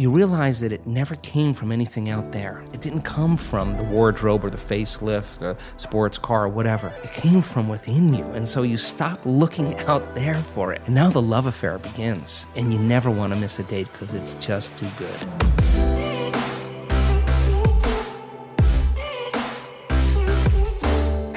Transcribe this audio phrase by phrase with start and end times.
[0.00, 2.62] you realize that it never came from anything out there.
[2.72, 6.90] It didn't come from the wardrobe or the facelift, the sports car, or whatever.
[7.04, 8.24] It came from within you.
[8.24, 10.80] And so you stop looking out there for it.
[10.86, 12.46] And now the love affair begins.
[12.56, 15.69] And you never want to miss a date because it's just too good.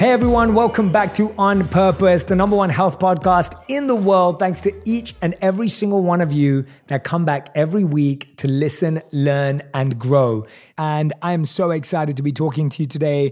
[0.04, 4.38] Hey everyone, welcome back to On Purpose, the number one health podcast in the world.
[4.38, 8.50] Thanks to each and every single one of you that come back every week to
[8.50, 10.46] listen, learn, and grow.
[10.78, 13.32] And I am so excited to be talking to you today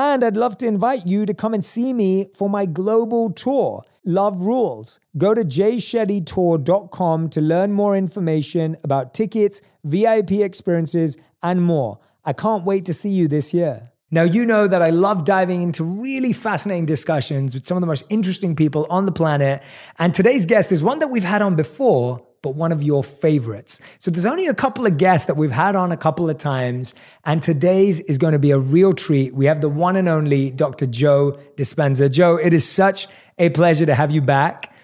[0.00, 3.82] And I'd love to invite you to come and see me for my global tour,
[4.04, 5.00] Love Rules.
[5.16, 11.98] Go to jayshettytour.com to learn more information about tickets, VIP experiences, and more.
[12.24, 13.90] I can't wait to see you this year.
[14.12, 17.88] Now, you know that I love diving into really fascinating discussions with some of the
[17.88, 19.64] most interesting people on the planet.
[19.98, 23.80] And today's guest is one that we've had on before, but one of your favorites.
[23.98, 26.94] So there's only a couple of guests that we've had on a couple of times,
[27.24, 29.34] and today's is going to be a real treat.
[29.34, 30.86] We have the one and only Dr.
[30.86, 32.10] Joe Dispenza.
[32.10, 33.08] Joe, it is such
[33.38, 34.74] a pleasure to have you back.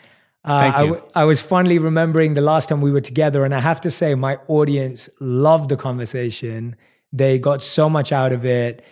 [0.45, 1.03] Uh, Thank you.
[1.15, 3.91] I, I was fondly remembering the last time we were together, and I have to
[3.91, 6.77] say, my audience loved the conversation.
[7.13, 8.85] They got so much out of it.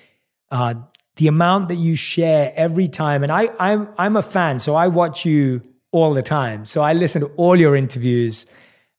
[0.50, 0.74] Uh,
[1.16, 4.88] the amount that you share every time, and I, I'm I'm a fan, so I
[4.88, 6.66] watch you all the time.
[6.66, 8.46] So I listen to all your interviews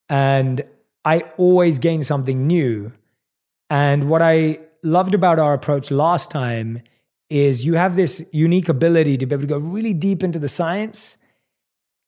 [0.09, 0.61] and
[1.03, 2.93] I always gain something new.
[3.69, 6.81] And what I loved about our approach last time
[7.29, 10.47] is you have this unique ability to be able to go really deep into the
[10.47, 11.17] science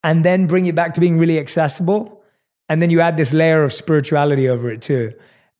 [0.03, 2.21] and then bring it back to being really accessible.
[2.69, 5.13] And then you add this layer of spirituality over it too.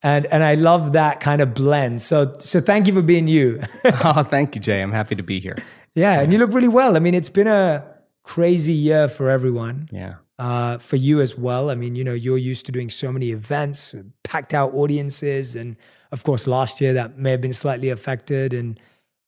[0.04, 2.02] And, and I love that kind of blend.
[2.02, 3.62] So, so thank you for being you.
[3.86, 4.82] oh, thank you, Jay.
[4.82, 5.56] I'm happy to be here.
[5.96, 6.96] Yeah, and you look really well.
[6.96, 7.95] I mean, it's been a
[8.26, 9.88] crazy year for everyone.
[9.92, 10.16] Yeah.
[10.38, 11.70] Uh, for you as well.
[11.70, 15.56] I mean, you know, you're used to doing so many events, packed out audiences.
[15.56, 15.78] And
[16.12, 18.52] of course, last year that may have been slightly affected.
[18.52, 18.78] And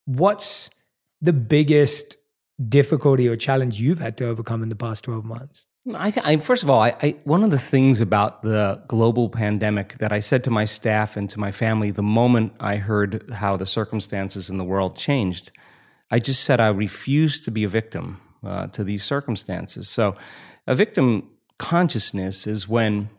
[0.04, 0.70] what's
[1.22, 2.18] the biggest
[2.68, 5.66] difficulty or challenge you've had to overcome in the past 12 months?
[5.96, 9.30] I, th- I first of all, I, I, one of the things about the global
[9.30, 13.32] pandemic that I said to my staff and to my family the moment I heard
[13.32, 15.52] how the circumstances in the world changed,
[16.12, 19.90] I just said I refuse to be a victim uh, to these circumstances.
[19.90, 20.16] So,
[20.66, 23.10] a victim consciousness is when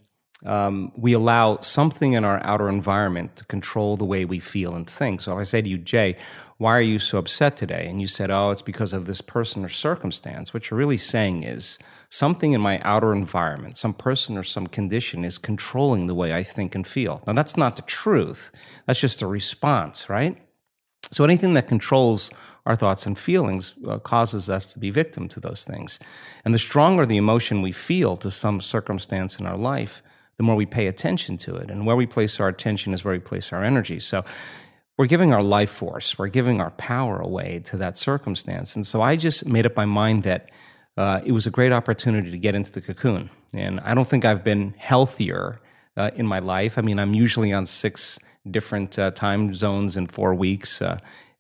[0.44, 4.88] um, we allow something in our outer environment to control the way we feel and
[4.88, 5.20] think.
[5.20, 6.16] So, if I say to you, Jay,
[6.58, 7.86] why are you so upset today?
[7.88, 10.52] And you said, oh, it's because of this person or circumstance.
[10.52, 11.78] What you're really saying is
[12.10, 16.42] something in my outer environment, some person or some condition is controlling the way I
[16.42, 17.22] think and feel.
[17.26, 18.50] Now, that's not the truth.
[18.86, 20.36] That's just a response, right?
[21.12, 22.30] So, anything that controls
[22.68, 25.98] our thoughts and feelings uh, causes us to be victim to those things.
[26.44, 30.02] And the stronger the emotion we feel to some circumstance in our life,
[30.36, 31.70] the more we pay attention to it.
[31.70, 33.98] And where we place our attention is where we place our energy.
[33.98, 34.22] So
[34.98, 38.76] we're giving our life force, we're giving our power away to that circumstance.
[38.76, 40.50] And so I just made up my mind that
[40.98, 43.30] uh, it was a great opportunity to get into the cocoon.
[43.54, 45.58] And I don't think I've been healthier
[45.96, 46.76] uh, in my life.
[46.76, 48.18] I mean, I'm usually on six
[48.50, 50.82] different uh, time zones in four weeks.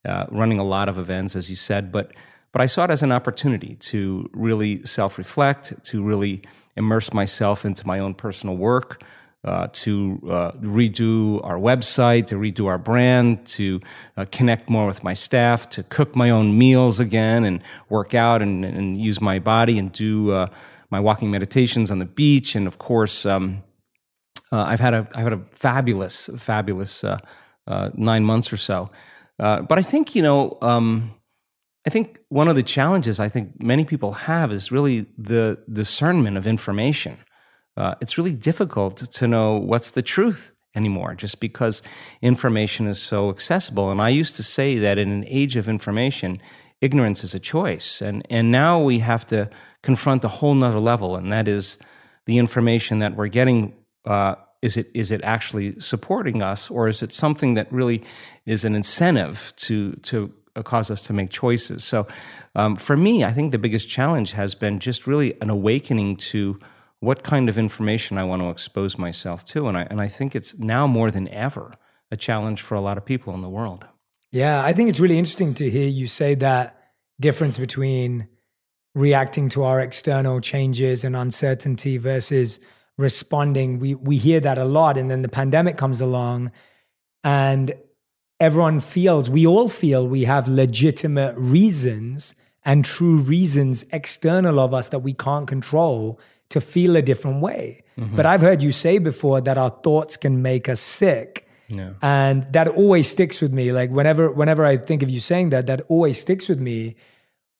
[0.04, 2.12] Uh, running a lot of events, as you said, but
[2.52, 6.42] but I saw it as an opportunity to really self reflect, to really
[6.76, 9.02] immerse myself into my own personal work,
[9.44, 13.80] uh, to uh, redo our website, to redo our brand, to
[14.16, 18.40] uh, connect more with my staff, to cook my own meals again and work out
[18.40, 20.46] and, and use my body and do uh,
[20.90, 22.54] my walking meditations on the beach.
[22.54, 23.62] And of course, um,
[24.50, 27.04] uh, I've had a I've had a fabulous, fabulous
[27.94, 28.90] nine months or so.
[29.38, 31.14] Uh, but I think, you know, um,
[31.86, 36.36] I think one of the challenges I think many people have is really the discernment
[36.36, 37.18] of information.
[37.76, 41.82] Uh, it's really difficult to know what's the truth anymore just because
[42.20, 43.90] information is so accessible.
[43.90, 46.42] And I used to say that in an age of information,
[46.80, 48.00] ignorance is a choice.
[48.00, 49.48] And, and now we have to
[49.82, 51.78] confront a whole nother level, and that is
[52.26, 53.74] the information that we're getting
[54.04, 58.02] uh, is it is it actually supporting us or is it something that really
[58.48, 62.06] is an incentive to to uh, cause us to make choices so
[62.54, 66.58] um, for me i think the biggest challenge has been just really an awakening to
[67.00, 69.68] what kind of information I want to expose myself to.
[69.68, 71.74] And I, and I think it's now more than ever
[72.10, 73.86] a challenge for a lot of people in the world.
[74.32, 76.80] Yeah, I think it's really interesting to hear you say that
[77.20, 78.28] difference between
[78.94, 82.58] reacting to our external changes and uncertainty versus
[82.96, 83.78] responding.
[83.78, 86.50] We we hear that a lot and then the pandemic comes along
[87.22, 87.72] and
[88.40, 94.88] everyone feels, we all feel we have legitimate reasons and true reasons external of us
[94.90, 96.20] that we can't control
[96.50, 97.82] to feel a different way.
[97.98, 98.16] Mm-hmm.
[98.16, 101.48] But I've heard you say before that our thoughts can make us sick.
[101.68, 101.94] Yeah.
[102.00, 103.72] And that always sticks with me.
[103.72, 106.96] Like whenever whenever I think of you saying that, that always sticks with me.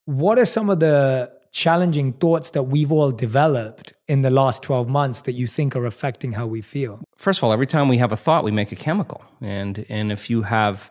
[0.07, 4.89] What are some of the challenging thoughts that we've all developed in the last 12
[4.89, 7.03] months that you think are affecting how we feel?
[7.17, 9.23] First of all, every time we have a thought, we make a chemical.
[9.41, 10.91] And, and if you have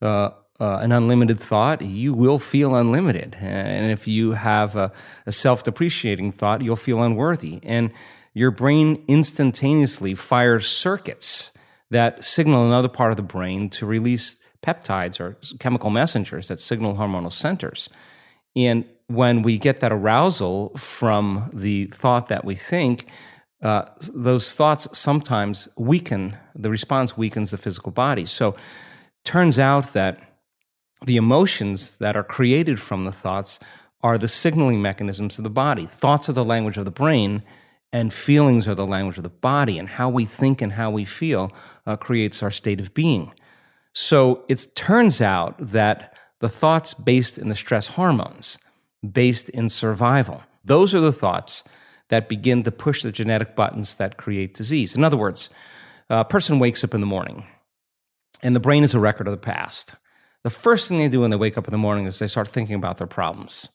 [0.00, 3.36] uh, uh, an unlimited thought, you will feel unlimited.
[3.40, 4.92] And if you have a,
[5.26, 7.60] a self depreciating thought, you'll feel unworthy.
[7.62, 7.92] And
[8.32, 11.52] your brain instantaneously fires circuits
[11.90, 16.96] that signal another part of the brain to release peptides or chemical messengers that signal
[16.96, 17.88] hormonal centers.
[18.54, 23.06] And when we get that arousal from the thought that we think,
[23.62, 28.26] uh, those thoughts sometimes weaken, the response weakens the physical body.
[28.26, 28.56] So,
[29.24, 30.20] turns out that
[31.04, 33.58] the emotions that are created from the thoughts
[34.02, 35.86] are the signaling mechanisms of the body.
[35.86, 37.42] Thoughts are the language of the brain,
[37.92, 39.78] and feelings are the language of the body.
[39.78, 41.52] And how we think and how we feel
[41.86, 43.32] uh, creates our state of being.
[43.94, 48.58] So, it turns out that the thoughts based in the stress hormones
[49.08, 50.42] based in survival.
[50.64, 51.64] Those are the thoughts
[52.08, 54.94] that begin to push the genetic buttons that create disease.
[54.94, 55.50] In other words,
[56.08, 57.44] a person wakes up in the morning
[58.42, 59.94] and the brain is a record of the past.
[60.42, 62.48] The first thing they do when they wake up in the morning is they start
[62.48, 63.68] thinking about their problems.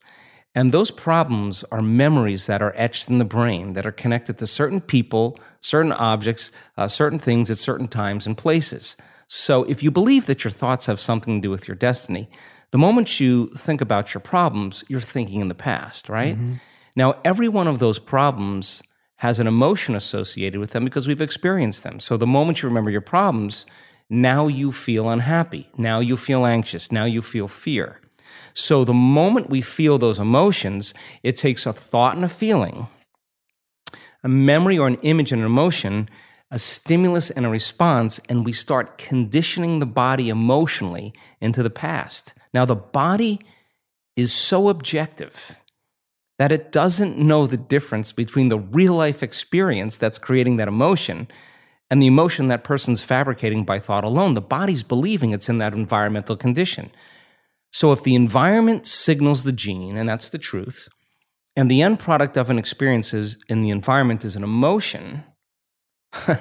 [0.53, 4.47] And those problems are memories that are etched in the brain that are connected to
[4.47, 8.97] certain people, certain objects, uh, certain things at certain times and places.
[9.27, 12.29] So if you believe that your thoughts have something to do with your destiny,
[12.71, 16.35] the moment you think about your problems, you're thinking in the past, right?
[16.35, 16.55] Mm-hmm.
[16.95, 18.81] Now, every one of those problems
[19.17, 21.99] has an emotion associated with them because we've experienced them.
[21.99, 23.65] So the moment you remember your problems,
[24.09, 25.69] now you feel unhappy.
[25.77, 26.91] Now you feel anxious.
[26.91, 27.99] Now you feel fear.
[28.53, 30.93] So the moment we feel those emotions,
[31.23, 32.87] it takes a thought and a feeling,
[34.23, 36.09] a memory or an image and an emotion,
[36.49, 42.33] a stimulus and a response, and we start conditioning the body emotionally into the past.
[42.53, 43.39] Now, the body
[44.15, 45.55] is so objective
[46.37, 51.27] that it doesn't know the difference between the real life experience that's creating that emotion
[51.89, 54.33] and the emotion that person's fabricating by thought alone.
[54.33, 56.89] The body's believing it's in that environmental condition.
[57.71, 60.89] So, if the environment signals the gene, and that's the truth,
[61.55, 65.23] and the end product of an experience is in the environment is an emotion,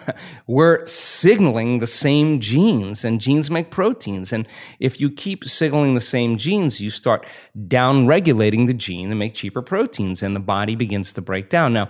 [0.47, 4.33] we're signaling the same genes, and genes make proteins.
[4.33, 4.47] And
[4.81, 7.27] if you keep signaling the same genes, you start
[7.69, 11.73] down regulating the gene to make cheaper proteins, and the body begins to break down.
[11.73, 11.89] Now,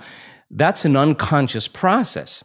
[0.50, 2.44] that's an unconscious process.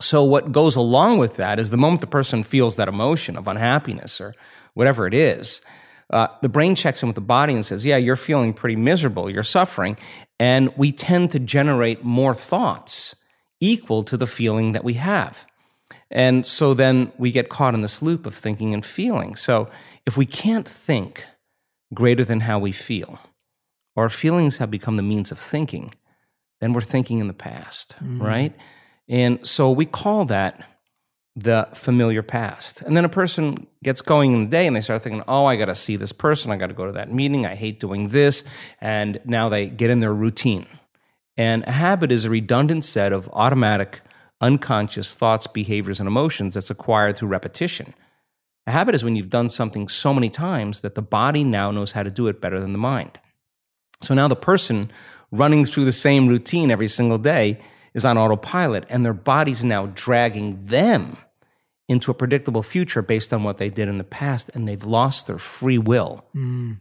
[0.00, 3.48] So, what goes along with that is the moment the person feels that emotion of
[3.48, 4.34] unhappiness or
[4.74, 5.60] whatever it is,
[6.10, 9.28] uh, the brain checks in with the body and says, Yeah, you're feeling pretty miserable,
[9.30, 9.96] you're suffering.
[10.40, 13.16] And we tend to generate more thoughts
[13.60, 15.46] equal to the feeling that we have.
[16.10, 19.34] And so then we get caught in this loop of thinking and feeling.
[19.34, 19.68] So
[20.06, 21.26] if we can't think
[21.92, 23.18] greater than how we feel,
[23.96, 25.94] our feelings have become the means of thinking,
[26.60, 28.22] then we're thinking in the past, mm.
[28.22, 28.54] right?
[29.08, 30.64] And so we call that
[31.36, 32.82] the familiar past.
[32.82, 35.56] And then a person gets going in the day and they start thinking, oh, I
[35.56, 36.50] got to see this person.
[36.50, 37.46] I got to go to that meeting.
[37.46, 38.44] I hate doing this.
[38.80, 40.66] And now they get in their routine.
[41.38, 44.00] And a habit is a redundant set of automatic,
[44.40, 47.94] unconscious thoughts, behaviors, and emotions that's acquired through repetition.
[48.66, 51.92] A habit is when you've done something so many times that the body now knows
[51.92, 53.20] how to do it better than the mind.
[54.02, 54.90] So now the person
[55.30, 57.60] running through the same routine every single day
[57.94, 61.18] is on autopilot, and their body's now dragging them
[61.88, 65.28] into a predictable future based on what they did in the past, and they've lost
[65.28, 66.26] their free will.
[66.34, 66.78] Mm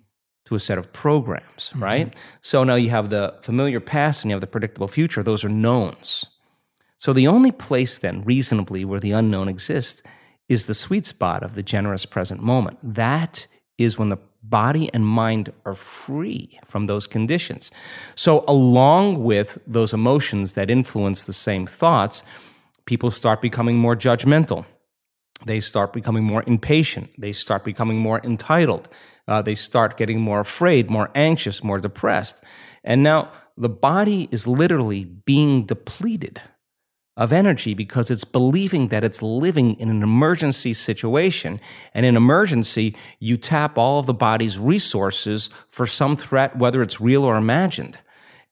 [0.48, 1.84] to a set of programs, mm-hmm.
[1.84, 2.16] right?
[2.42, 5.22] So now you have the familiar past and you have the predictable future.
[5.22, 6.26] Those are knowns.
[6.98, 10.02] So the only place then, reasonably, where the unknown exists
[10.48, 12.80] is the sweet spot of the generous present moment.
[12.82, 13.46] That
[13.78, 17.70] is when the body and mind are free from those conditions.
[18.16, 22.24] So, along with those emotions that influence the same thoughts,
[22.86, 24.66] people start becoming more judgmental.
[25.46, 27.12] They start becoming more impatient.
[27.20, 28.88] They start becoming more entitled
[29.28, 32.44] uh, they start getting more afraid, more anxious, more depressed.
[32.84, 36.42] And now the body is literally being depleted
[37.18, 41.60] of energy because it's believing that it's living in an emergency situation.
[41.94, 47.02] And in emergency, you tap all of the body's resources for some threat, whether it's
[47.02, 47.98] real or imagined.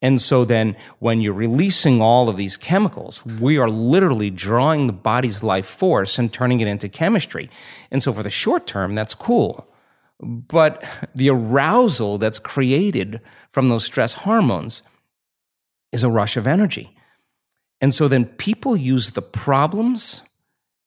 [0.01, 4.93] And so then when you're releasing all of these chemicals, we are literally drawing the
[4.93, 7.49] body's life force and turning it into chemistry.
[7.91, 9.67] And so for the short term, that's cool.
[10.19, 14.83] But the arousal that's created from those stress hormones
[15.91, 16.95] is a rush of energy.
[17.81, 20.21] And so then people use the problems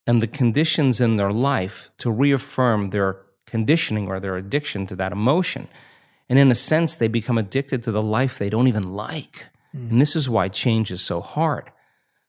[0.06, 5.12] and the conditions in their life to reaffirm their conditioning or their addiction to that
[5.12, 5.68] emotion.
[6.28, 9.46] And in a sense, they become addicted to the life they don't even like.
[9.74, 9.90] Mm.
[9.90, 11.70] And this is why change is so hard.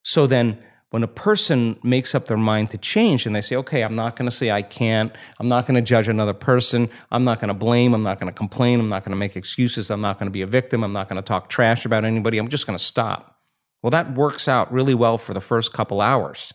[0.03, 3.83] So then, when a person makes up their mind to change and they say, okay,
[3.83, 7.23] I'm not going to say I can't, I'm not going to judge another person, I'm
[7.23, 9.91] not going to blame, I'm not going to complain, I'm not going to make excuses,
[9.91, 12.39] I'm not going to be a victim, I'm not going to talk trash about anybody,
[12.39, 13.37] I'm just going to stop.
[13.83, 16.53] Well, that works out really well for the first couple hours.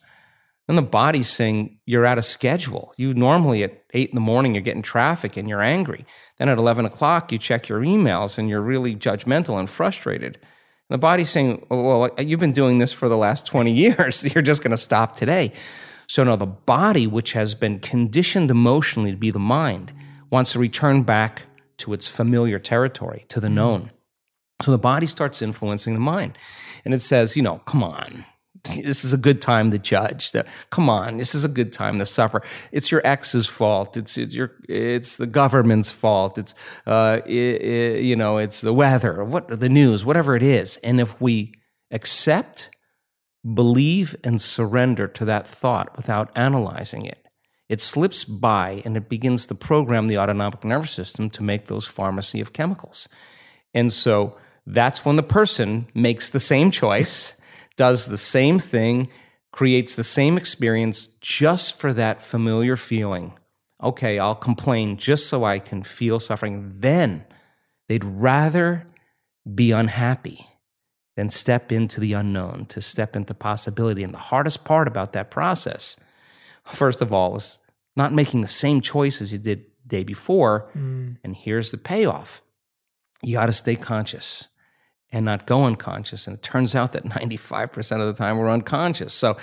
[0.66, 2.94] Then the body's saying you're out of schedule.
[2.96, 6.06] You normally at eight in the morning, you're getting traffic and you're angry.
[6.38, 10.38] Then at 11 o'clock, you check your emails and you're really judgmental and frustrated.
[10.90, 14.24] The body's saying, oh, well, you've been doing this for the last 20 years.
[14.34, 15.52] You're just going to stop today.
[16.06, 19.92] So now the body, which has been conditioned emotionally to be the mind,
[20.30, 21.44] wants to return back
[21.78, 23.90] to its familiar territory, to the known.
[24.62, 26.38] So the body starts influencing the mind.
[26.84, 28.24] And it says, you know, come on,
[28.64, 30.32] this is a good time to judge.
[30.70, 32.42] Come on, this is a good time to suffer.
[32.72, 33.96] It's your ex's fault.
[33.96, 36.38] It's, it's your it's the government's fault.
[36.38, 36.54] It's
[36.86, 40.78] uh, it, it, you know it's the weather, what the news, whatever it is.
[40.78, 41.54] And if we
[41.90, 42.70] accept,
[43.52, 47.26] believe, and surrender to that thought without analyzing it,
[47.68, 51.86] it slips by and it begins to program the autonomic nervous system to make those
[51.86, 53.08] pharmacy of chemicals.
[53.74, 57.34] And so that's when the person makes the same choice,
[57.76, 59.08] does the same thing,
[59.52, 63.32] creates the same experience just for that familiar feeling.
[63.82, 66.74] Okay, I'll complain just so I can feel suffering.
[66.78, 67.24] Then
[67.88, 68.86] they'd rather
[69.54, 70.46] be unhappy
[71.16, 74.02] than step into the unknown, to step into possibility.
[74.02, 75.96] And the hardest part about that process,
[76.64, 77.60] first of all, is
[77.96, 80.70] not making the same choice as you did day before.
[80.76, 81.18] Mm.
[81.22, 82.42] And here's the payoff
[83.22, 84.48] you got to stay conscious
[85.14, 86.26] and not go unconscious.
[86.26, 89.14] And it turns out that 95% of the time we're unconscious.
[89.14, 89.36] So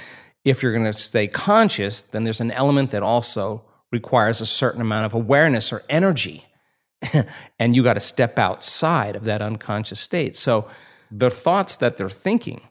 [0.43, 4.81] if you're going to stay conscious, then there's an element that also requires a certain
[4.81, 6.45] amount of awareness or energy.
[7.59, 10.35] and you got to step outside of that unconscious state.
[10.35, 10.67] So
[11.09, 12.61] the thoughts that they're thinking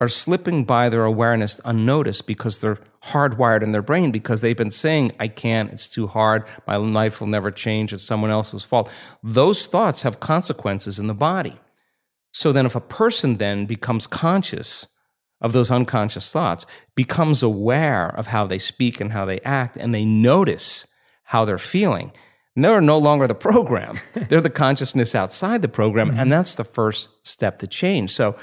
[0.00, 4.70] are slipping by their awareness unnoticed because they're hardwired in their brain because they've been
[4.70, 8.90] saying, I can't, it's too hard, my life will never change, it's someone else's fault.
[9.22, 11.60] Those thoughts have consequences in the body.
[12.32, 14.88] So then, if a person then becomes conscious
[15.40, 19.94] of those unconscious thoughts, becomes aware of how they speak and how they act, and
[19.94, 20.86] they notice
[21.24, 22.12] how they're feeling,
[22.56, 23.98] they're no longer the program.
[24.14, 26.20] they're the consciousness outside the program, mm-hmm.
[26.20, 28.10] and that's the first step to change.
[28.10, 28.36] So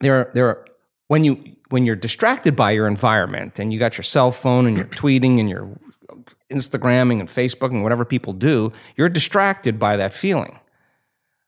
[0.00, 0.66] there, there are,
[1.08, 4.76] when you when you're distracted by your environment and you got your cell phone and
[4.76, 5.68] you're tweeting and you're
[6.50, 10.58] Instagramming and Facebooking, whatever people do, you're distracted by that feeling.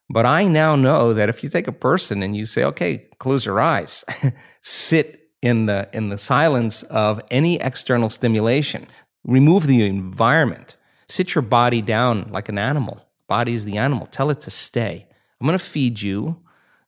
[0.08, 3.44] But I now know that if you take a person and you say, okay, close
[3.44, 4.04] your eyes,
[4.62, 8.86] sit in the, in the silence of any external stimulation,
[9.24, 10.76] remove the environment,
[11.08, 13.04] sit your body down like an animal.
[13.28, 14.06] Body is the animal.
[14.06, 15.06] Tell it to stay.
[15.40, 16.40] I'm going to feed you.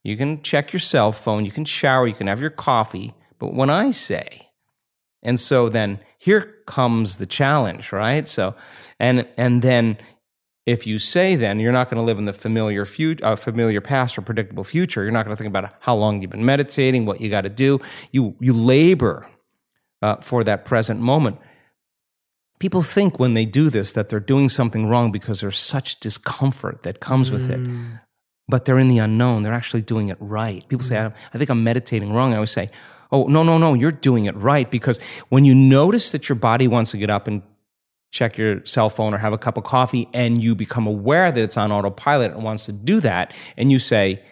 [0.05, 1.45] You can check your cell phone.
[1.45, 2.07] You can shower.
[2.07, 3.15] You can have your coffee.
[3.39, 4.49] But when I say,
[5.23, 8.27] and so then here comes the challenge, right?
[8.27, 8.55] So,
[8.99, 9.99] and and then
[10.69, 13.81] if you say then you're not going to live in the familiar future, uh, familiar
[13.81, 17.07] past or predictable future, you're not going to think about how long you've been meditating,
[17.07, 17.81] what you got to do.
[18.13, 19.27] You you labor
[20.03, 21.39] uh, for that present moment.
[22.59, 26.83] People think when they do this that they're doing something wrong because there's such discomfort
[26.83, 27.35] that comes mm.
[27.35, 27.61] with it.
[27.61, 28.01] Mm.
[28.47, 29.43] But they're in the unknown.
[29.43, 30.69] They're actually doing it right.
[30.69, 30.89] People mm.
[30.89, 32.33] say, I, I think I'm meditating wrong.
[32.33, 32.71] I always say,
[33.11, 34.71] Oh, no, no, no, you're doing it right.
[34.71, 37.41] Because when you notice that your body wants to get up and
[38.11, 41.43] check your cell phone or have a cup of coffee and you become aware that
[41.43, 44.23] it's on autopilot and wants to do that and you say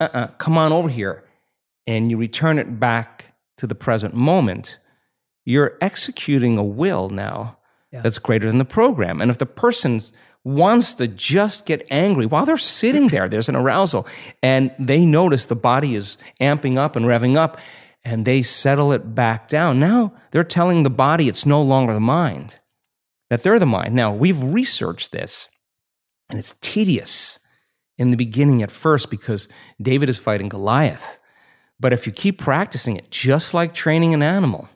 [0.00, 1.24] uh-uh, come on over here
[1.86, 4.78] and you return it back to the present moment
[5.44, 7.58] you're executing a will now
[7.92, 8.00] yeah.
[8.00, 10.00] that's greater than the program and if the person
[10.44, 14.06] wants to just get angry while they're sitting there there's an arousal
[14.42, 17.58] and they notice the body is amping up and revving up
[18.04, 22.00] and they settle it back down now they're telling the body it's no longer the
[22.00, 22.58] mind
[23.30, 23.94] that they're the mind.
[23.94, 25.48] Now, we've researched this,
[26.28, 27.38] and it's tedious.
[27.98, 29.48] in the beginning at first because
[29.80, 31.20] David is fighting Goliath.
[31.78, 34.68] But if you keep practicing it, just like training an animal,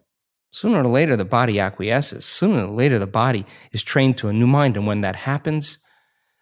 [0.52, 2.24] sooner or later the body acquiesces.
[2.24, 4.76] Sooner or later the body is trained to a new mind.
[4.76, 5.78] And when that happens,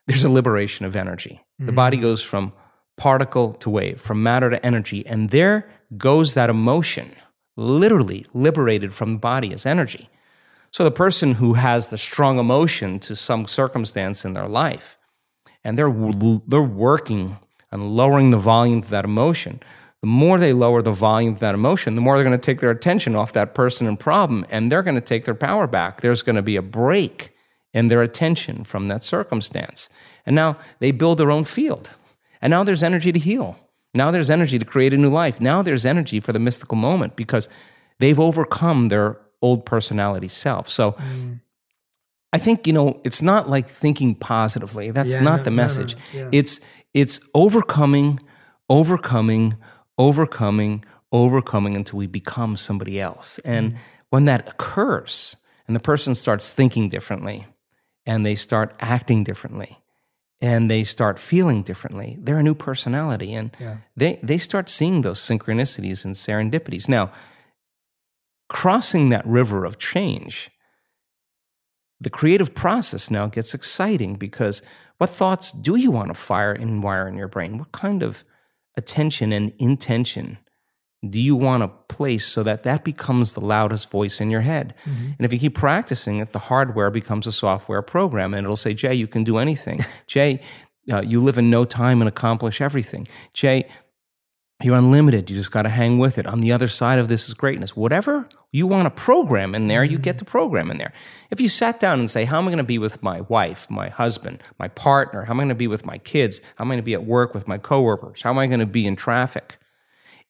[0.06, 1.40] there's a liberation of energy.
[1.60, 1.66] Mm-hmm.
[1.66, 2.52] The body goes from
[2.96, 5.06] particle to wave, from matter to energy.
[5.06, 7.14] And there goes that emotion,
[7.56, 10.08] literally liberated from the body as energy.
[10.76, 14.98] So the person who has the strong emotion to some circumstance in their life,
[15.64, 15.90] and they're,
[16.46, 17.38] they're working
[17.72, 19.62] and lowering the volume of that emotion,
[20.02, 22.60] the more they lower the volume of that emotion, the more they're going to take
[22.60, 26.02] their attention off that person and problem, and they're going to take their power back.
[26.02, 27.34] There's going to be a break
[27.72, 29.88] in their attention from that circumstance.
[30.26, 31.88] And now they build their own field.
[32.42, 33.58] And now there's energy to heal.
[33.94, 35.40] Now there's energy to create a new life.
[35.40, 37.48] Now there's energy for the mystical moment because
[37.98, 40.68] they've overcome their old personality self.
[40.68, 41.40] So mm.
[42.32, 44.90] I think, you know, it's not like thinking positively.
[44.90, 45.94] That's yeah, not no, the message.
[45.94, 46.38] No, no, yeah.
[46.40, 46.60] It's
[46.92, 48.20] it's overcoming,
[48.68, 49.56] overcoming,
[49.96, 53.38] overcoming, overcoming until we become somebody else.
[53.44, 53.76] And mm.
[54.10, 55.36] when that occurs
[55.66, 57.46] and the person starts thinking differently
[58.04, 59.78] and they start acting differently
[60.40, 63.34] and they start feeling differently, they're a new personality.
[63.34, 63.76] And yeah.
[63.96, 66.88] they, they start seeing those synchronicities and serendipities.
[66.88, 67.10] Now,
[68.48, 70.50] crossing that river of change,
[72.00, 74.62] the creative process now gets exciting because
[74.98, 77.58] what thoughts do you want to fire and wire in your brain?
[77.58, 78.24] What kind of
[78.76, 80.38] attention and intention
[81.08, 84.74] do you want to place so that that becomes the loudest voice in your head?
[84.84, 85.10] Mm-hmm.
[85.18, 88.74] And if you keep practicing it, the hardware becomes a software program and it'll say,
[88.74, 89.84] Jay, you can do anything.
[90.06, 90.40] Jay,
[90.90, 93.08] uh, you live in no time and accomplish everything.
[93.32, 93.68] Jay,
[94.62, 95.28] you're unlimited.
[95.28, 96.26] You just got to hang with it.
[96.26, 97.76] On the other side of this is greatness.
[97.76, 100.94] Whatever you want to program in there, you get to program in there.
[101.30, 103.68] If you sat down and say, How am I going to be with my wife,
[103.68, 105.24] my husband, my partner?
[105.24, 106.40] How am I going to be with my kids?
[106.56, 108.22] How am I going to be at work with my coworkers?
[108.22, 109.58] How am I going to be in traffic?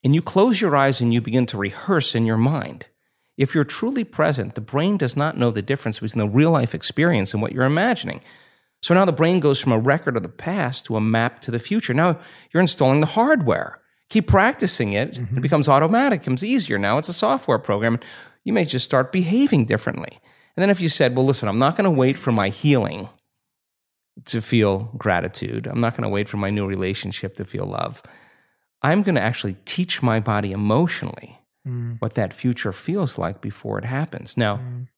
[0.03, 2.87] And you close your eyes and you begin to rehearse in your mind.
[3.37, 6.75] If you're truly present, the brain does not know the difference between the real life
[6.75, 8.23] experience and what you're imagining.
[8.83, 11.51] So now the brain goes from a record of the past to a map to
[11.51, 11.95] the future.
[11.95, 12.19] Now
[12.53, 15.15] you're installing the hardware keep practicing it.
[15.15, 15.39] Mm-hmm.
[15.39, 16.79] It becomes automatic, it becomes easier.
[16.79, 17.99] Now it's a software program.
[18.45, 20.19] You may just start behaving differently.
[20.57, 23.09] And then if you said, well, listen, I'm not going to wait for my healing
[24.25, 28.03] to feel gratitude, I'm not going to wait for my new relationship to feel love.
[28.81, 31.39] I'm going to actually teach my body emotionally
[31.69, 31.97] mm.
[31.99, 34.37] what that future feels like before it happens.
[34.37, 34.89] Now, mm.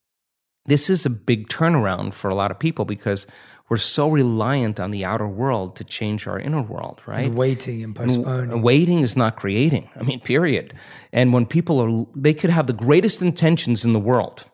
[0.65, 3.27] this is a big turnaround for a lot of people because
[3.69, 7.27] we're so reliant on the outer world to change our inner world, right?
[7.27, 8.51] And waiting and postponing.
[8.51, 9.89] And waiting is not creating.
[9.95, 10.73] I mean, period.
[11.13, 14.45] And when people are, they could have the greatest intentions in the world,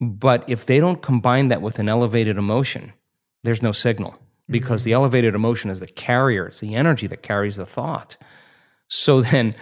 [0.00, 2.92] but if they don't combine that with an elevated emotion,
[3.42, 4.16] there's no signal
[4.48, 4.90] because mm-hmm.
[4.90, 8.16] the elevated emotion is the carrier, it's the energy that carries the thought.
[8.86, 9.56] So then,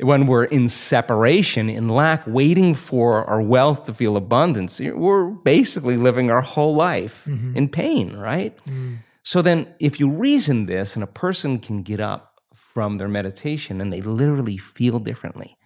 [0.00, 5.96] when we're in separation, in lack, waiting for our wealth to feel abundance, we're basically
[5.96, 7.56] living our whole life mm-hmm.
[7.56, 8.56] in pain, right?
[8.66, 8.98] Mm.
[9.24, 13.80] So then, if you reason this, and a person can get up from their meditation
[13.80, 15.58] and they literally feel differently,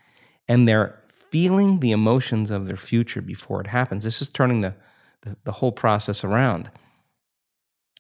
[0.49, 4.75] and they're feeling the emotions of their future before it happens, this is turning the,
[5.23, 6.71] the, the whole process around.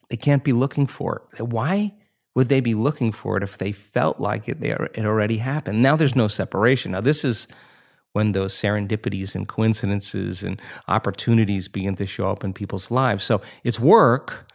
[0.08, 1.48] They can't be looking for it.
[1.48, 1.94] Why?
[2.34, 5.82] Would they be looking for it if they felt like it, they, it already happened?
[5.82, 6.92] Now there's no separation.
[6.92, 7.48] Now, this is
[8.12, 13.24] when those serendipities and coincidences and opportunities begin to show up in people's lives.
[13.24, 14.50] So it's work,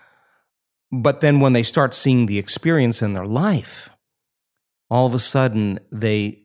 [0.92, 3.90] but then when they start seeing the experience in their life,
[4.90, 6.44] all of a sudden they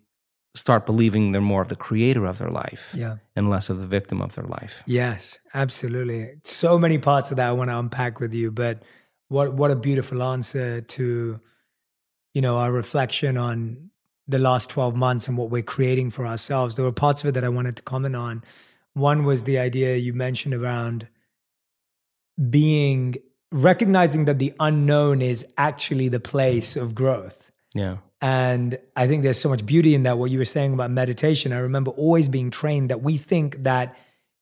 [0.55, 3.16] start believing they're more of the creator of their life yeah.
[3.35, 4.83] and less of the victim of their life.
[4.87, 6.29] Yes, absolutely.
[6.45, 8.83] So many parts of that I want to unpack with you, but
[9.33, 11.40] what what a beautiful answer to
[12.35, 13.90] you know our reflection on
[14.29, 16.77] the last 12 months and what we're creating for ourselves.
[16.77, 18.45] There were parts of it that i wanted to comment on.
[18.92, 21.09] One was the idea you mentioned around
[22.49, 23.16] being
[23.51, 27.51] recognizing that the unknown is actually the place of growth.
[27.75, 27.97] Yeah.
[28.21, 31.53] And i think there's so much beauty in that what you were saying about meditation.
[31.53, 33.97] I remember always being trained that we think that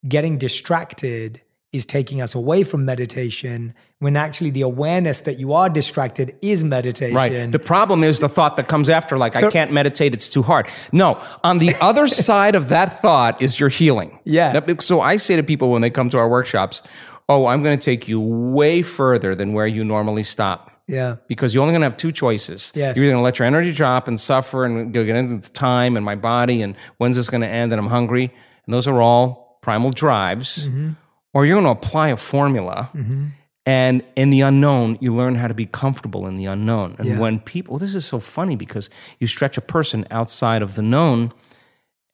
[0.07, 1.41] getting distracted
[1.73, 6.65] is taking us away from meditation when actually the awareness that you are distracted is
[6.65, 7.15] meditation.
[7.15, 7.51] Right.
[7.51, 10.67] The problem is the thought that comes after, like, I can't meditate, it's too hard.
[10.93, 14.19] No, on the other side of that thought is your healing.
[14.25, 14.61] Yeah.
[14.81, 16.83] So I say to people when they come to our workshops,
[17.29, 20.83] oh, I'm going to take you way further than where you normally stop.
[20.89, 21.17] Yeah.
[21.29, 22.73] Because you're only going to have two choices.
[22.75, 22.97] Yes.
[22.97, 26.05] You're going to let your energy drop and suffer and go get into time and
[26.05, 28.35] my body and when's this going to end and I'm hungry.
[28.65, 30.67] And those are all primal drives.
[30.67, 30.95] Mm-hmm
[31.35, 33.27] or you're going to apply a formula mm-hmm.
[33.67, 36.97] And in the unknown, you learn how to be comfortable in the unknown.
[36.99, 37.19] And Yeah.
[37.21, 38.89] when people, this is so funny because
[39.19, 41.33] you stretch a person outside of the known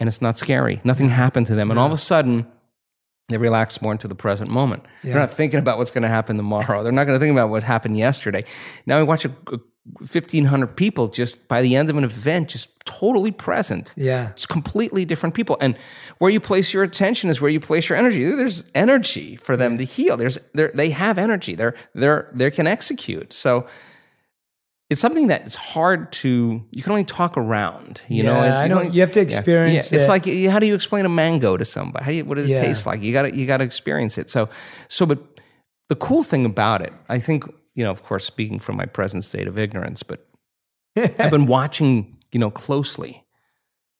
[0.01, 0.81] and it's not scary.
[0.85, 1.71] Nothing happened to them.
[1.71, 2.47] And all of a sudden,
[3.29, 4.85] they relax more into the present moment.
[5.03, 5.13] Yeah.
[5.13, 6.83] They're not thinking about what's going to happen tomorrow.
[6.83, 8.45] They're not going to think about what happened yesterday.
[8.85, 9.59] Now we watch a, a
[9.99, 13.93] 1,500 people just by the end of an event, just totally present.
[13.97, 14.31] Yeah.
[14.31, 15.57] It's completely different people.
[15.61, 15.77] And
[16.19, 18.25] where you place your attention is where you place your energy.
[18.25, 20.17] There's energy for them to heal.
[20.17, 21.55] There's they have energy.
[21.55, 23.33] They're they're they can execute.
[23.33, 23.67] So
[24.89, 28.01] it's something that it's hard to you can only talk around.
[28.09, 28.83] You know, Yeah, It- I know.
[28.83, 29.99] don't- You have to experience yeah.
[29.99, 30.11] It's it.
[30.11, 32.05] like how do you explain a mango to somebody?
[32.05, 33.03] How do you, what does it taste like?
[33.03, 34.31] You got to you got to experience it.
[34.31, 34.49] So
[34.89, 35.19] so but
[35.89, 37.45] the cool thing about it, I think,
[37.77, 40.27] you know, of course, speaking from my present state of ignorance, but
[40.97, 43.25] I've been watching, you know, closely.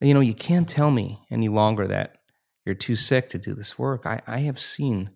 [0.01, 2.17] You know, you can't tell me any longer that
[2.65, 4.07] you're too sick to do this work.
[4.07, 5.11] I, I have seen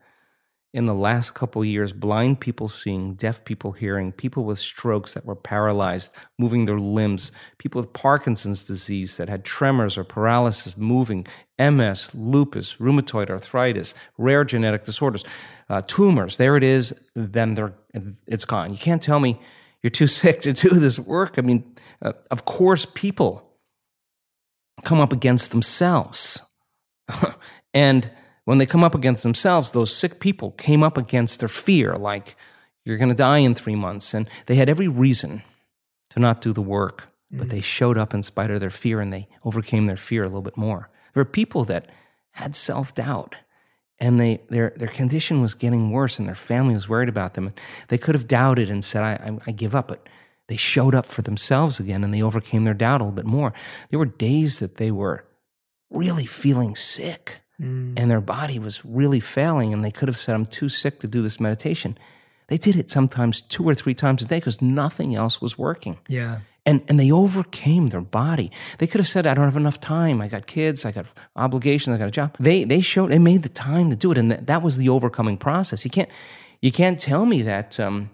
[0.72, 5.24] in the last couple years blind people seeing, deaf people hearing, people with strokes that
[5.24, 11.26] were paralyzed, moving their limbs, people with Parkinson's disease that had tremors or paralysis, moving,
[11.58, 15.24] MS, lupus, rheumatoid arthritis, rare genetic disorders,
[15.68, 16.36] uh, tumors.
[16.36, 16.94] There it is.
[17.14, 17.74] Then they're
[18.26, 18.72] it's gone.
[18.72, 19.40] You can't tell me
[19.82, 21.34] you're too sick to do this work.
[21.36, 23.44] I mean, uh, of course, people
[24.84, 26.42] come up against themselves.
[27.74, 28.10] and
[28.50, 32.34] when they come up against themselves, those sick people came up against their fear, like,
[32.84, 34.12] you're going to die in three months.
[34.12, 35.42] And they had every reason
[36.08, 37.50] to not do the work, but mm.
[37.50, 40.42] they showed up in spite of their fear and they overcame their fear a little
[40.42, 40.90] bit more.
[41.14, 41.90] There were people that
[42.32, 43.36] had self doubt
[44.00, 47.52] and they, their, their condition was getting worse and their family was worried about them.
[47.86, 50.08] They could have doubted and said, I, I, I give up, but
[50.48, 53.52] they showed up for themselves again and they overcame their doubt a little bit more.
[53.90, 55.24] There were days that they were
[55.88, 57.92] really feeling sick Mm.
[57.98, 61.06] and their body was really failing and they could have said, I'm too sick to
[61.06, 61.98] do this meditation.
[62.46, 65.98] They did it sometimes two or three times a day because nothing else was working.
[66.08, 66.40] Yeah.
[66.64, 68.50] And, and they overcame their body.
[68.78, 70.20] They could have said, I don't have enough time.
[70.20, 70.84] I got kids.
[70.84, 71.94] I got obligations.
[71.94, 72.36] I got a job.
[72.40, 74.18] They, they showed, they made the time to do it.
[74.18, 75.84] And that, that was the overcoming process.
[75.84, 76.08] You can't,
[76.60, 78.10] you can't tell me that, um,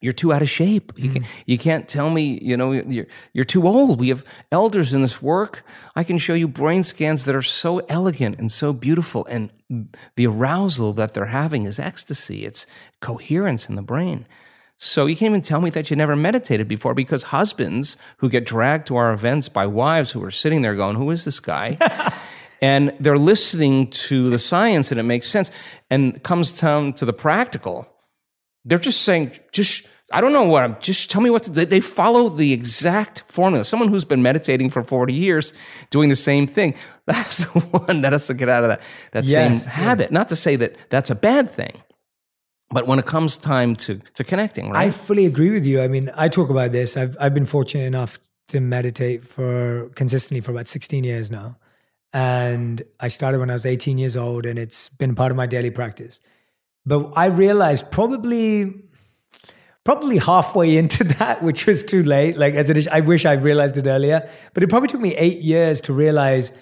[0.00, 0.92] you're too out of shape.
[0.96, 1.12] You, mm.
[1.14, 4.00] can, you can't tell me, you know, you're, you're too old.
[4.00, 5.62] We have elders in this work.
[5.94, 9.26] I can show you brain scans that are so elegant and so beautiful.
[9.26, 9.50] And
[10.16, 12.66] the arousal that they're having is ecstasy, it's
[13.00, 14.26] coherence in the brain.
[14.82, 18.46] So you can't even tell me that you never meditated before because husbands who get
[18.46, 21.76] dragged to our events by wives who are sitting there going, Who is this guy?
[22.62, 25.50] and they're listening to the science and it makes sense.
[25.90, 27.86] And comes down to the practical.
[28.64, 30.76] They're just saying, just I don't know what I'm.
[30.80, 31.64] Just tell me what to do.
[31.64, 33.64] They follow the exact formula.
[33.64, 35.52] Someone who's been meditating for 40 years,
[35.90, 36.74] doing the same thing.
[37.06, 38.80] That's the one that has to get out of that
[39.12, 39.66] that Yes, same yes.
[39.66, 40.10] habit.
[40.10, 41.72] Not to say that that's a bad thing,
[42.70, 45.80] but when it comes time to to connecting, I fully agree with you.
[45.82, 46.96] I mean, I talk about this.
[46.96, 48.18] I've I've been fortunate enough
[48.48, 51.56] to meditate for consistently for about 16 years now.
[52.12, 55.46] And I started when I was 18 years old and it's been part of my
[55.46, 56.20] daily practice.
[56.86, 58.74] But I realized probably
[59.84, 62.36] probably halfway into that, which was too late.
[62.36, 64.28] Like as it is, I wish I realized it earlier.
[64.54, 66.56] But it probably took me eight years to realize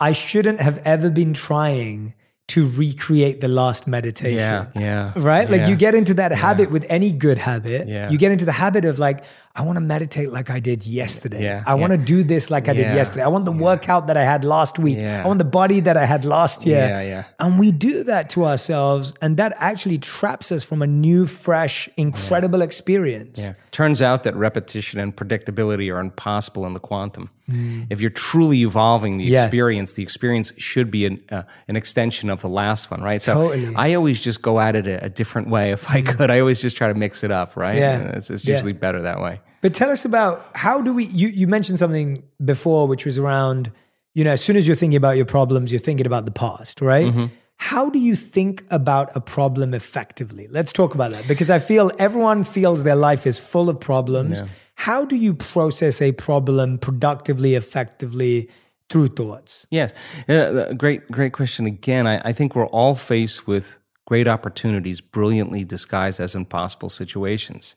[0.00, 2.14] I shouldn't have ever been trying
[2.46, 5.48] to recreate the last meditation yeah, yeah, right?
[5.48, 5.68] Like yeah.
[5.68, 7.88] you get into that habit with any good habit.
[7.88, 8.10] Yeah.
[8.10, 9.24] You get into the habit of like,
[9.56, 11.44] I want to meditate like I did yesterday.
[11.44, 13.22] Yeah, I want to do this like I did yesterday.
[13.24, 14.98] I want the workout that I had last week.
[14.98, 15.22] Yeah.
[15.24, 16.78] I want the body that I had last year.
[16.78, 17.24] Yeah, yeah.
[17.38, 21.88] And we do that to ourselves, and that actually traps us from a new, fresh,
[21.96, 23.40] incredible experience.
[23.42, 23.54] Yeah.
[23.70, 27.30] Turns out that repetition and predictability are impossible in the quantum.
[27.48, 27.86] Mm.
[27.90, 29.46] If you're truly evolving the Yes.
[29.46, 33.20] experience, the experience should be an, uh, an extension of the last one, right?
[33.20, 33.66] So Totally.
[33.66, 33.74] Mm.
[33.76, 36.30] I always just go at it a, a different way if I could.
[36.30, 37.76] I always just try to mix it up, right?
[37.76, 37.98] Yeah.
[38.00, 38.54] And It's, it's Yeah.
[38.54, 39.40] usually better that way.
[39.64, 41.06] But tell us about how do we?
[41.06, 43.72] You you mentioned something before, which was around.
[44.12, 46.82] You know, as soon as you're thinking about your problems, you're thinking about the past,
[46.82, 47.06] right?
[47.06, 47.24] Mm-hmm.
[47.56, 50.48] How do you think about a problem effectively?
[50.50, 54.42] Let's talk about that because I feel everyone feels their life is full of problems.
[54.74, 58.50] How do you process a problem productively, effectively
[58.90, 59.66] through thoughts?
[59.70, 59.94] Yes,
[60.28, 61.64] uh, great, great question.
[61.64, 67.76] Again, I, I think we're all faced with great opportunities, brilliantly disguised as impossible situations.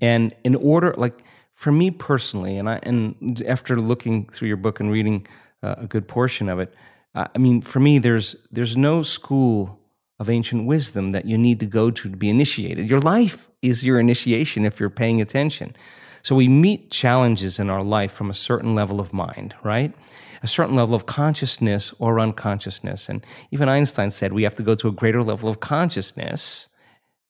[0.00, 4.78] And in order, like for me personally, and I, and after looking through your book
[4.78, 5.26] and reading
[5.62, 6.74] uh, a good portion of it,
[7.14, 9.80] uh, I mean, for me, there's there's no school
[10.18, 12.88] of ancient wisdom that you need to go to to be initiated.
[12.88, 15.74] Your life is your initiation if you're paying attention.
[16.22, 19.94] So we meet challenges in our life from a certain level of mind, right?
[20.42, 23.08] A certain level of consciousness or unconsciousness.
[23.08, 26.68] And even Einstein said we have to go to a greater level of consciousness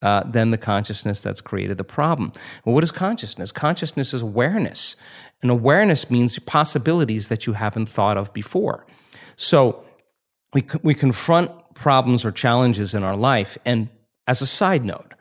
[0.03, 2.33] uh, than the consciousness that's created the problem.
[2.64, 3.53] Well, what is consciousness?
[3.53, 4.97] Consciousness is awareness.
[5.42, 8.87] And awareness means possibilities that you haven't thought of before.
[9.37, 9.85] So
[10.53, 13.59] we, we confront problems or challenges in our life.
[13.64, 13.88] And
[14.27, 15.14] as a side note,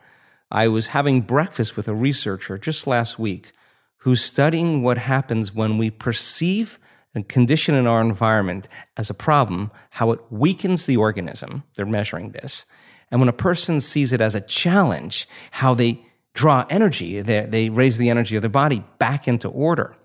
[0.51, 3.51] I was having breakfast with a researcher just last week
[3.99, 6.79] who's studying what happens when we perceive
[7.15, 11.63] a condition in our environment as a problem, how it weakens the organism.
[11.75, 12.65] They're measuring this.
[13.09, 17.69] And when a person sees it as a challenge, how they draw energy, they, they
[17.69, 19.95] raise the energy of their body back into order.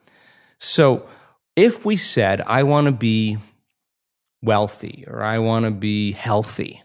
[0.59, 1.07] So
[1.57, 3.39] if we said, I want to be
[4.43, 6.83] wealthy or I want to be healthy,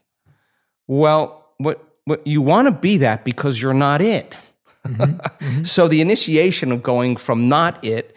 [0.88, 4.34] well, what, what you want to be that because you're not it.
[4.86, 5.18] Mm-hmm.
[5.46, 5.64] Mm-hmm.
[5.64, 8.16] so the initiation of going from not it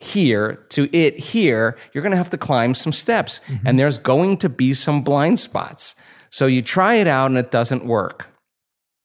[0.00, 3.66] here to it here, you're going to have to climb some steps mm-hmm.
[3.66, 5.94] and there's going to be some blind spots.
[6.30, 8.28] So you try it out and it doesn't work.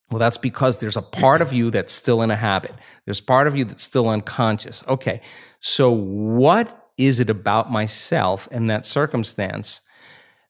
[0.10, 2.74] Well, that's because there's a part of you that's still in a habit.
[3.06, 4.84] There's part of you that's still unconscious.
[4.88, 5.22] Okay.
[5.60, 9.82] So what is it about myself in that circumstance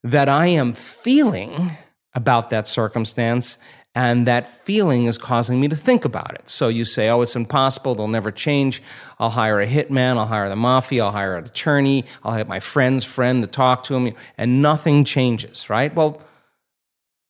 [0.03, 1.71] that I am feeling
[2.13, 3.58] about that circumstance
[3.95, 6.49] and that feeling is causing me to think about it.
[6.49, 7.95] So you say, oh, it's impossible.
[7.95, 8.84] They'll never change.
[9.19, 10.17] I'll hire a hitman.
[10.17, 11.05] I'll hire the mafia.
[11.05, 12.03] I'll hire an attorney.
[12.21, 14.13] I'll have my friend's friend to talk to him.
[14.38, 15.95] And nothing changes, right?
[15.95, 16.21] Well,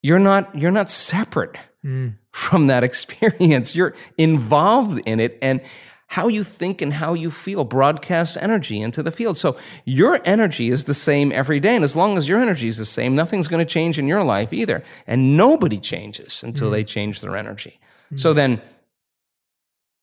[0.02, 2.16] you're not, you're not separate mm.
[2.32, 3.76] from that experience.
[3.76, 5.38] You're involved in it.
[5.44, 5.62] And
[6.08, 9.38] how you think and how you feel broadcasts energy into the field.
[9.38, 11.76] So your energy is the same every day.
[11.76, 14.24] And as long as your energy is the same, nothing's going to change in your
[14.24, 14.84] life either.
[15.08, 16.74] And nobody changes until mm.
[16.74, 17.80] they change their energy.
[18.14, 18.20] Mm.
[18.20, 18.62] So then,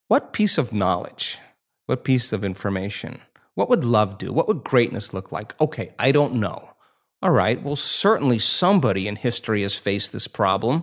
[0.08, 1.38] what piece of knowledge,
[1.86, 3.22] what piece of information,
[3.54, 4.32] what would love do?
[4.32, 5.58] What would greatness look like?
[5.60, 6.70] Okay, I don't know.
[7.22, 10.82] All right, well, certainly somebody in history has faced this problem.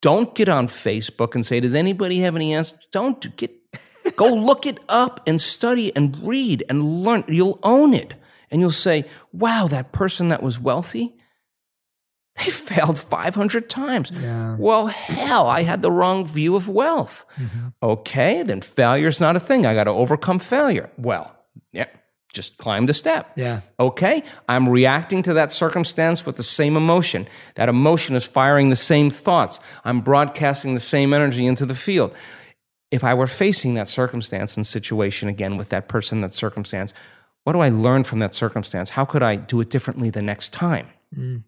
[0.00, 2.86] Don't get on Facebook and say, Does anybody have any answers?
[2.90, 3.55] Don't get
[4.16, 7.24] Go look it up and study and read and learn.
[7.28, 8.14] You'll own it.
[8.50, 11.14] And you'll say, wow, that person that was wealthy,
[12.36, 14.10] they failed 500 times.
[14.10, 14.56] Yeah.
[14.58, 17.24] Well, hell, I had the wrong view of wealth.
[17.36, 17.68] Mm-hmm.
[17.82, 19.66] Okay, then failure's not a thing.
[19.66, 20.90] I got to overcome failure.
[20.96, 21.34] Well,
[21.72, 21.86] yeah,
[22.32, 23.32] just climb the step.
[23.36, 23.62] Yeah.
[23.80, 27.26] Okay, I'm reacting to that circumstance with the same emotion.
[27.54, 29.58] That emotion is firing the same thoughts.
[29.84, 32.14] I'm broadcasting the same energy into the field
[32.90, 36.94] if I were facing that circumstance and situation again with that person, that circumstance,
[37.44, 38.90] what do I learn from that circumstance?
[38.90, 40.88] How could I do it differently the next time?
[41.16, 41.44] Mm.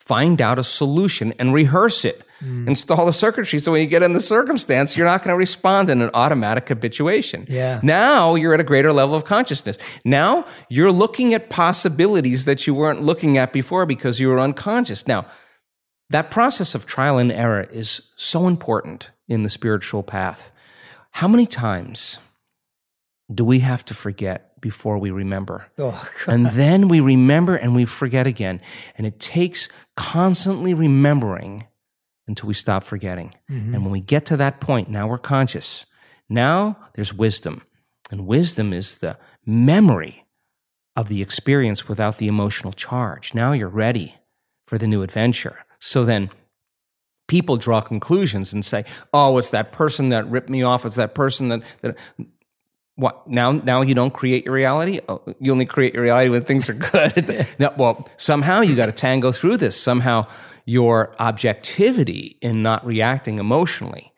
[0.00, 2.22] Find out a solution and rehearse it.
[2.42, 2.68] Mm.
[2.68, 5.90] Install the circuitry so when you get in the circumstance, you're not going to respond
[5.90, 7.44] in an automatic habituation.
[7.48, 7.80] Yeah.
[7.82, 9.76] Now you're at a greater level of consciousness.
[10.04, 15.06] Now you're looking at possibilities that you weren't looking at before because you were unconscious.
[15.06, 15.26] Now,
[16.08, 20.52] that process of trial and error is so important in the spiritual path.
[21.12, 22.18] How many times
[23.32, 25.68] do we have to forget before we remember?
[25.78, 28.60] Oh, and then we remember and we forget again.
[28.98, 31.66] And it takes constantly remembering
[32.26, 33.32] until we stop forgetting.
[33.50, 33.74] Mm-hmm.
[33.74, 35.86] And when we get to that point, now we're conscious.
[36.28, 37.62] Now there's wisdom.
[38.10, 39.16] And wisdom is the
[39.46, 40.26] memory
[40.96, 43.32] of the experience without the emotional charge.
[43.32, 44.16] Now you're ready
[44.66, 45.64] for the new adventure.
[45.78, 46.30] So then
[47.30, 50.84] people draw conclusions and say, "Oh, it's that person that ripped me off.
[50.84, 51.96] It's that person that that."
[52.96, 53.52] What now?
[53.52, 55.00] Now you don't create your reality.
[55.08, 57.46] Oh, you only create your reality when things are good.
[57.58, 59.80] now, well, somehow you got to tango through this.
[59.80, 60.26] Somehow
[60.66, 64.12] your objectivity in not reacting emotionally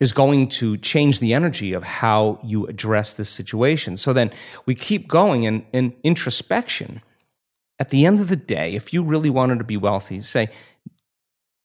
[0.00, 3.96] is going to change the energy of how you address this situation.
[3.96, 4.32] So then
[4.66, 7.02] we keep going in, in introspection.
[7.78, 10.48] At the end of the day, if you really wanted to be wealthy, say,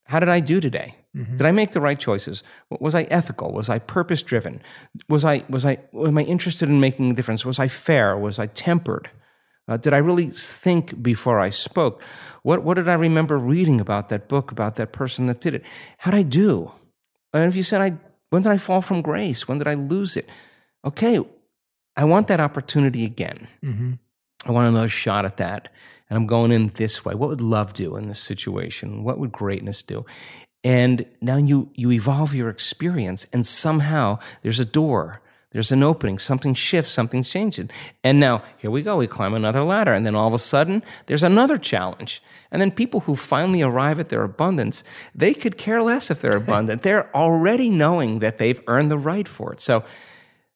[0.10, 0.96] how did I do today?
[1.16, 1.38] Mm-hmm.
[1.38, 2.42] Did I make the right choices?
[2.80, 3.52] Was I ethical?
[3.52, 4.60] Was I purpose driven?
[5.08, 7.46] Was I was I am I interested in making a difference?
[7.46, 8.18] Was I fair?
[8.18, 9.12] Was I tempered?
[9.68, 12.04] Uh, did I really think before I spoke?
[12.42, 15.64] What what did I remember reading about that book about that person that did it?
[16.00, 16.72] How did I do?
[17.32, 17.98] And if you said I
[18.32, 19.48] when did I fall from grace?
[19.48, 20.28] When did I lose it?
[20.84, 21.20] Okay,
[21.96, 23.48] I want that opportunity again.
[23.64, 23.94] Mm-hmm.
[24.48, 25.70] I want another shot at that
[26.10, 27.14] and I'm going in this way.
[27.14, 29.04] What would love do in this situation?
[29.04, 30.06] What would greatness do?
[30.64, 36.20] And now you you evolve your experience, and somehow there's a door, there's an opening,
[36.20, 37.68] something shifts, something changes.
[38.04, 40.84] And now here we go, we climb another ladder, and then all of a sudden
[41.06, 42.22] there's another challenge.
[42.52, 44.84] And then people who finally arrive at their abundance,
[45.16, 46.82] they could care less if they're abundant.
[46.84, 49.62] they're already knowing that they've earned the right for it.
[49.62, 49.86] So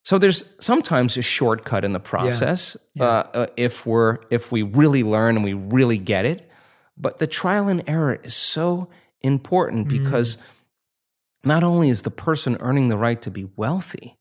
[0.04, 3.04] so there's sometimes a shortcut in the process yeah.
[3.06, 3.10] Yeah.
[3.10, 6.50] Uh, uh, if we're if we really learn and we really get it.
[6.96, 8.88] But the trial and error is so
[9.22, 10.38] important because
[11.44, 14.16] not only is the person earning the right to be wealthy,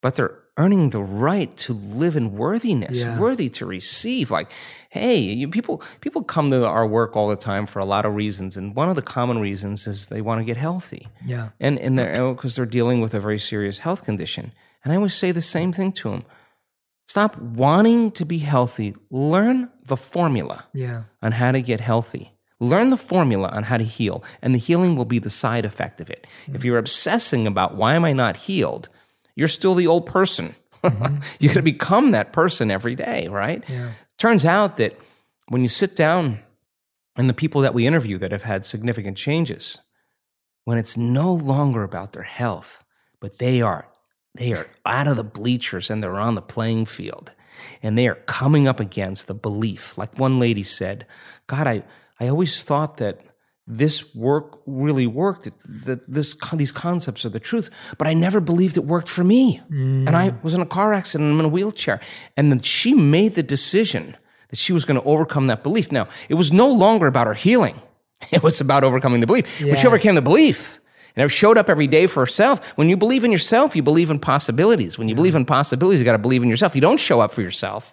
[0.00, 3.18] but they're earning the right to live in worthiness, Yeah.
[3.18, 4.30] worthy to receive.
[4.30, 4.50] Like,
[4.90, 8.14] hey, you, people people come to our work all the time for a lot of
[8.14, 11.50] reasons, and one of the common reasons is they want to get healthy, Yeah.
[11.60, 14.52] and and they're because they're dealing with a very serious health condition.
[14.84, 16.24] And I always say the same thing to them:
[17.06, 18.94] stop wanting to be healthy.
[19.10, 21.04] Learn the formula Yeah.
[21.22, 22.32] on how to get healthy.
[22.60, 26.00] Learn the formula on how to heal, and the healing will be the side effect
[26.00, 26.26] of it.
[26.42, 26.56] Mm-hmm.
[26.56, 28.88] If you're obsessing about why am I not healed,
[29.36, 30.54] you're still the old person.
[30.82, 33.62] you're going to become that person every day, right?
[33.68, 33.92] Yeah.
[34.16, 34.98] Turns out that
[35.48, 36.40] when you sit down
[37.16, 39.80] and the people that we interview that have had significant changes,
[40.64, 42.84] when it's no longer about their health,
[43.20, 43.88] but they are
[44.38, 47.32] they are out of the bleachers and they're on the playing field
[47.82, 49.98] and they are coming up against the belief.
[49.98, 51.06] Like one lady said,
[51.48, 51.82] God, I,
[52.20, 53.20] I always thought that
[53.66, 58.40] this work really worked, that- that this, these concepts are the truth, but I never
[58.40, 59.60] believed it worked for me.
[60.06, 60.42] And I mm.
[60.42, 62.00] was in a car accident, I'm in a wheelchair.
[62.36, 64.16] And then she made the decision
[64.50, 65.92] that she was going to overcome that belief.
[65.92, 67.80] Now, it was no longer about her healing.
[68.32, 69.62] It was about overcoming the belief.
[69.62, 70.80] When she overcame the belief,
[71.18, 72.70] and it showed up every day for herself.
[72.78, 74.98] When you believe in yourself, you believe in possibilities.
[74.98, 76.76] When you believe in possibilities, you got to believe in yourself.
[76.76, 77.92] You don't show up for yourself.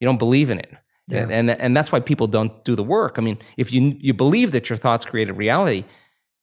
[0.00, 0.70] You don't believe in it.
[1.10, 3.14] And, and and that's why people don't do the work.
[3.16, 5.84] I mean, if you you believe that your thoughts created reality,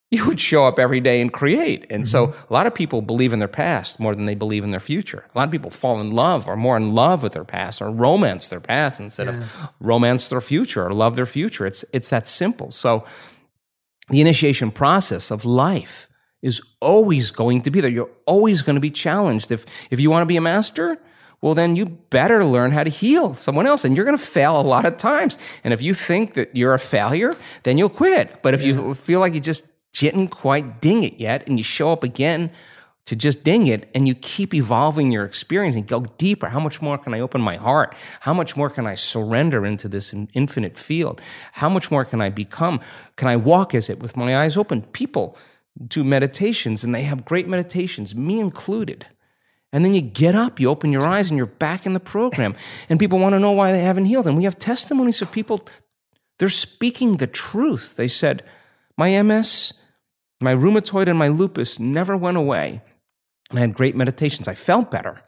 [0.10, 1.86] you would show up every day and create.
[1.90, 2.48] And so mm-hmm.
[2.50, 5.26] a lot of people believe in their past more than they believe in their future.
[5.34, 7.92] A lot of people fall in love or more in love with their past or
[7.92, 11.66] romance their past instead of romance their future or love their future.
[11.66, 12.72] It's it's that simple.
[12.72, 13.06] So
[14.10, 16.10] the initiation process of life
[16.42, 17.90] is always going to be there.
[17.90, 19.52] You're always going to be challenged.
[19.52, 21.00] If if you want to be a master,
[21.42, 24.60] well then you better learn how to heal someone else and you're going to fail
[24.60, 25.38] a lot of times.
[25.64, 28.42] And if you think that you're a failure, then you'll quit.
[28.44, 31.92] But if you feel like you just didn't quite ding it yet and you show
[31.92, 32.52] up again
[33.06, 36.50] to just ding it and you keep evolving your experience and go deeper.
[36.50, 37.96] How much more can I open my heart?
[38.22, 41.22] How much more can I surrender into this infinite field?
[41.54, 42.82] How much more can I become?
[43.16, 44.82] Can I walk as it with my eyes open?
[44.82, 45.38] People
[45.88, 49.06] do meditations and they have great meditations, me included.
[49.72, 52.56] And then you get up, you open your eyes, and you're back in the program.
[52.88, 54.26] And people want to know why they haven't healed.
[54.26, 55.68] And we have testimonies of people,
[56.40, 57.98] they're speaking the truth.
[57.98, 58.42] They said,
[58.98, 59.74] My MS,
[60.40, 62.82] my rheumatoid, and my lupus never went away.
[63.50, 64.48] And I had great meditations.
[64.48, 65.22] I felt better.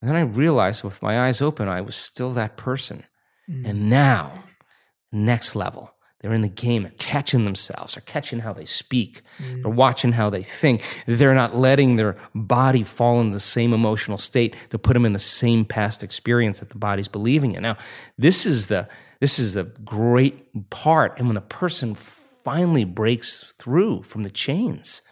[0.00, 3.04] And then I realized with my eyes open, I was still that person.
[3.50, 3.68] Mm.
[3.68, 4.44] And now,
[5.12, 5.92] next level.
[6.20, 6.82] They're in the game.
[6.82, 7.94] They're catching themselves.
[7.94, 9.22] They're catching how they speak.
[9.38, 9.62] Mm.
[9.62, 10.82] They're watching how they think.
[11.06, 15.12] They're not letting their body fall in the same emotional state to put them in
[15.12, 17.62] the same past experience that the body's believing in.
[17.62, 17.76] Now,
[18.18, 18.88] this is the
[19.20, 21.18] this is the great part.
[21.18, 25.02] And when a person finally breaks through from the chains,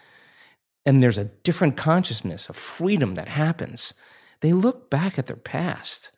[0.87, 3.95] and there's a different consciousness, a freedom that happens,
[4.41, 6.11] they look back at their past.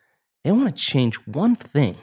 [0.43, 1.95] They want to change one thing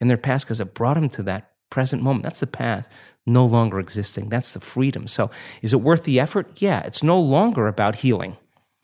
[0.00, 2.24] in their past because it brought them to that present moment.
[2.24, 2.90] That's the past
[3.26, 4.28] no longer existing.
[4.28, 5.06] That's the freedom.
[5.06, 5.30] So,
[5.62, 6.60] is it worth the effort?
[6.60, 8.36] Yeah, it's no longer about healing.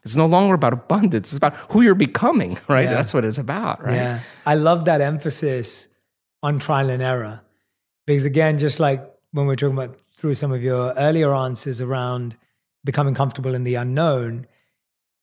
[0.05, 1.33] It's no longer about abundance.
[1.33, 2.85] It's about who you're becoming, right?
[2.85, 2.94] Yeah.
[2.94, 3.96] That's what it's about, right?
[3.96, 4.20] Yeah.
[4.44, 5.88] I love that emphasis
[6.42, 7.40] on trial and error.
[8.07, 12.37] Because again, just like when we're talking about through some of your earlier answers around
[12.87, 14.46] becoming comfortable in the unknown,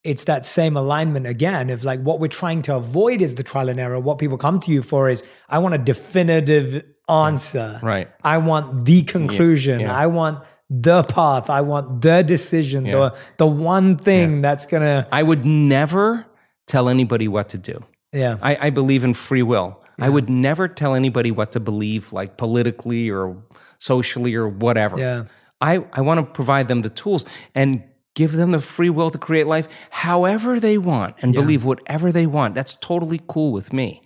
[0.03, 3.69] it's that same alignment again of like what we're trying to avoid is the trial
[3.69, 3.99] and error.
[3.99, 7.79] What people come to you for is I want a definitive answer.
[7.81, 8.09] Right.
[8.23, 9.79] I want the conclusion.
[9.79, 9.95] yeah.
[9.95, 11.49] I want the path.
[11.49, 12.85] I want the decision.
[12.85, 12.91] Yeah.
[12.91, 16.25] The the one thing that's gonna I would never
[16.67, 17.83] tell anybody what to do.
[18.13, 18.37] yeah.
[18.41, 19.79] I, I believe in free will.
[19.99, 23.37] I would never tell anybody what to believe, like politically or
[23.79, 24.97] socially or whatever.
[24.97, 25.23] Yeah.
[25.71, 27.23] I, I want to provide them the tools
[27.55, 27.69] and
[28.15, 32.27] give them the free will to create life however they want and believe whatever they
[32.27, 32.53] want.
[32.53, 34.01] That's totally cool with me.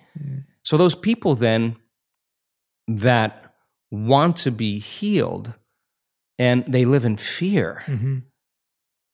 [0.63, 1.75] So, those people then
[2.87, 3.53] that
[3.91, 5.53] want to be healed
[6.39, 8.23] and they live in fear, Mhm.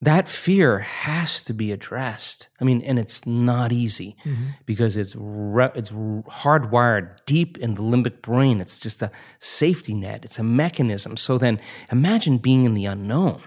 [0.04, 2.50] That fear has to be addressed.
[2.60, 4.48] I mean, and it's not easy mm-hmm.
[4.66, 8.60] because it's re- it's hardwired deep in the limbic brain.
[8.60, 10.26] It's just a safety net.
[10.26, 11.16] It's a mechanism.
[11.16, 13.42] So then, imagine being in the unknown.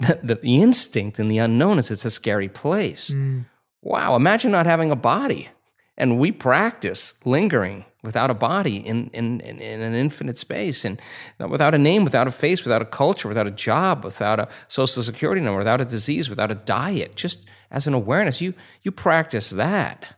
[0.00, 3.10] The, the, the instinct in the unknown is it's a scary place.
[3.10, 3.44] Mm.
[3.82, 4.16] Wow!
[4.16, 5.48] Imagine not having a body,
[5.96, 11.00] and we practice lingering without a body in, in, in, in an infinite space and
[11.38, 15.02] without a name, without a face, without a culture, without a job, without a social
[15.02, 18.40] security number, without a disease, without a diet, just as an awareness.
[18.40, 20.16] You, you practice that.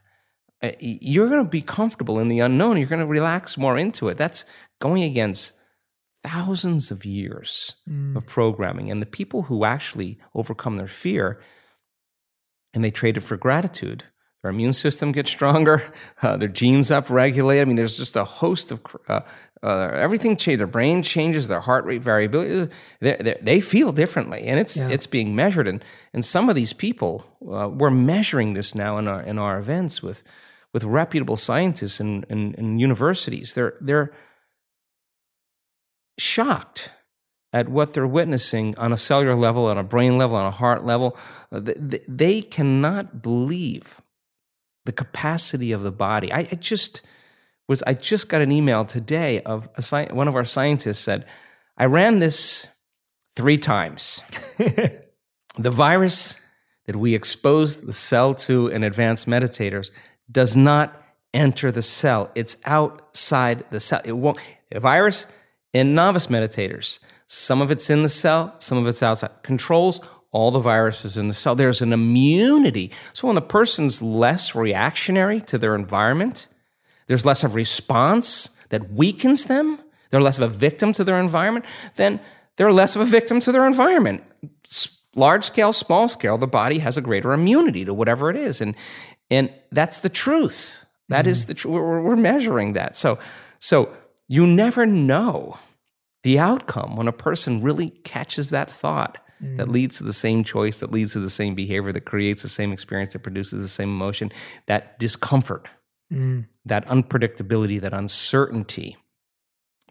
[0.63, 2.79] uh, You're going to be comfortable in the unknown.
[2.79, 4.17] You're going to relax more into it.
[4.17, 4.47] That's
[4.81, 5.53] going against
[6.23, 7.75] thousands of years
[8.17, 8.91] of programming.
[8.91, 11.39] And the people who actually overcome their fear
[12.73, 14.05] and they trade it for gratitude,
[14.45, 15.91] their immune system gets stronger,
[16.21, 17.63] uh, their genes upregulate.
[17.63, 19.21] I mean, there's just a host of uh,
[19.63, 20.59] uh, everything changes.
[20.59, 22.71] Their brain changes, their heart rate variability.
[23.01, 24.91] They, they, they feel differently, and it's Yeah.
[24.91, 25.67] it's being measured.
[25.67, 25.83] And
[26.13, 30.03] and some of these people, uh, we're measuring this now in our in our events
[30.03, 30.23] with
[30.75, 33.55] with reputable scientists and, and, and universities.
[33.55, 34.13] They're they're
[36.19, 36.91] shocked
[37.53, 40.85] at what they're witnessing on a cellular level, on a brain level, on a heart
[40.85, 41.17] level.
[41.51, 44.01] Uh, th- th- They cannot believe
[44.85, 46.33] the capacity of the body.
[46.33, 47.03] I, I just
[47.69, 51.27] was I just got an email today of a sci- one of our scientists said,
[51.77, 52.67] I ran this
[53.37, 54.23] three times.
[54.59, 56.39] the virus
[56.87, 59.91] that we expose the cell to in advanced meditators
[60.31, 62.31] does not enter the cell.
[62.35, 64.03] It's outside the cell.
[64.05, 64.39] It won't.
[64.71, 65.27] The virus
[65.73, 69.31] in novice meditators, some of it's in the cell, some of it's outside.
[69.43, 70.01] Controls
[70.35, 71.55] all the viruses in the cell.
[71.55, 72.91] There's an immunity.
[73.13, 76.49] So when the person's less reactionary to their environment,
[77.07, 79.79] there's less of response that weakens them,
[80.11, 81.65] they're less of a victim to their environment,
[81.95, 82.19] then
[82.57, 84.25] they're less of a victim to their environment.
[85.15, 88.61] Large scale, small scale, the body has a greater immunity to whatever it is.
[88.61, 88.75] And,
[89.31, 90.85] and that's the truth.
[91.11, 91.49] That is mm-hmm.
[91.49, 91.75] the truth.
[91.75, 92.97] We're, we're measuring that.
[92.97, 93.21] So,
[93.61, 93.95] so
[94.27, 95.61] you never know
[96.25, 99.73] the outcome when a person really catches that thought that mm.
[99.73, 102.73] leads to the same choice, that leads to the same behavior, that creates the same
[102.73, 104.33] experience, that produces the same emotion,
[104.67, 105.69] that discomfort
[106.13, 106.47] mm.
[106.65, 108.97] that unpredictability, that uncertainty.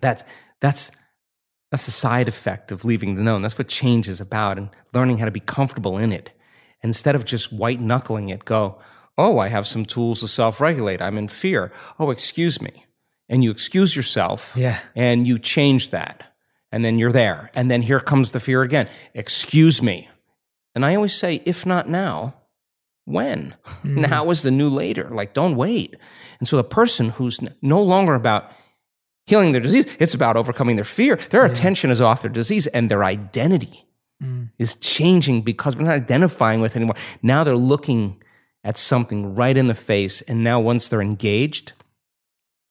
[0.02, 0.24] That's
[0.60, 0.92] that's
[1.72, 3.42] that's the side effect of leaving the known.
[3.42, 6.32] That's what change is about, and learning how to be comfortable in it.
[6.82, 8.78] Instead of just white knuckling it, go,
[9.18, 11.02] oh, I have some tools to self regulate.
[11.02, 11.72] I'm in fear.
[12.00, 12.86] Oh, excuse me.
[13.30, 14.80] And you excuse yourself Yeah.
[14.96, 16.33] and you change that.
[16.74, 17.52] And then you're there.
[17.54, 18.90] And then here comes the fear again.
[19.14, 20.10] Excuse me.
[20.74, 22.34] And I always say, if not now,
[23.06, 23.56] when?
[23.84, 24.00] Mm-hmm.
[24.00, 25.10] Now is the new later.
[25.12, 25.98] Like, don't wait.
[26.40, 28.50] And so the person who's no longer about
[29.26, 31.18] healing their disease, it's about overcoming their fear.
[31.32, 33.86] Their attention is off their disease and their identity
[34.24, 34.50] mm.
[34.58, 36.96] is changing because we're not identifying with it anymore.
[37.22, 38.24] Now they're looking
[38.64, 40.22] at something right in the face.
[40.22, 41.74] And now once they're engaged,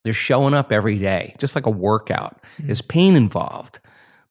[0.05, 2.43] they're showing up every day, just like a workout.
[2.59, 2.71] Mm.
[2.71, 3.81] Is pain involved,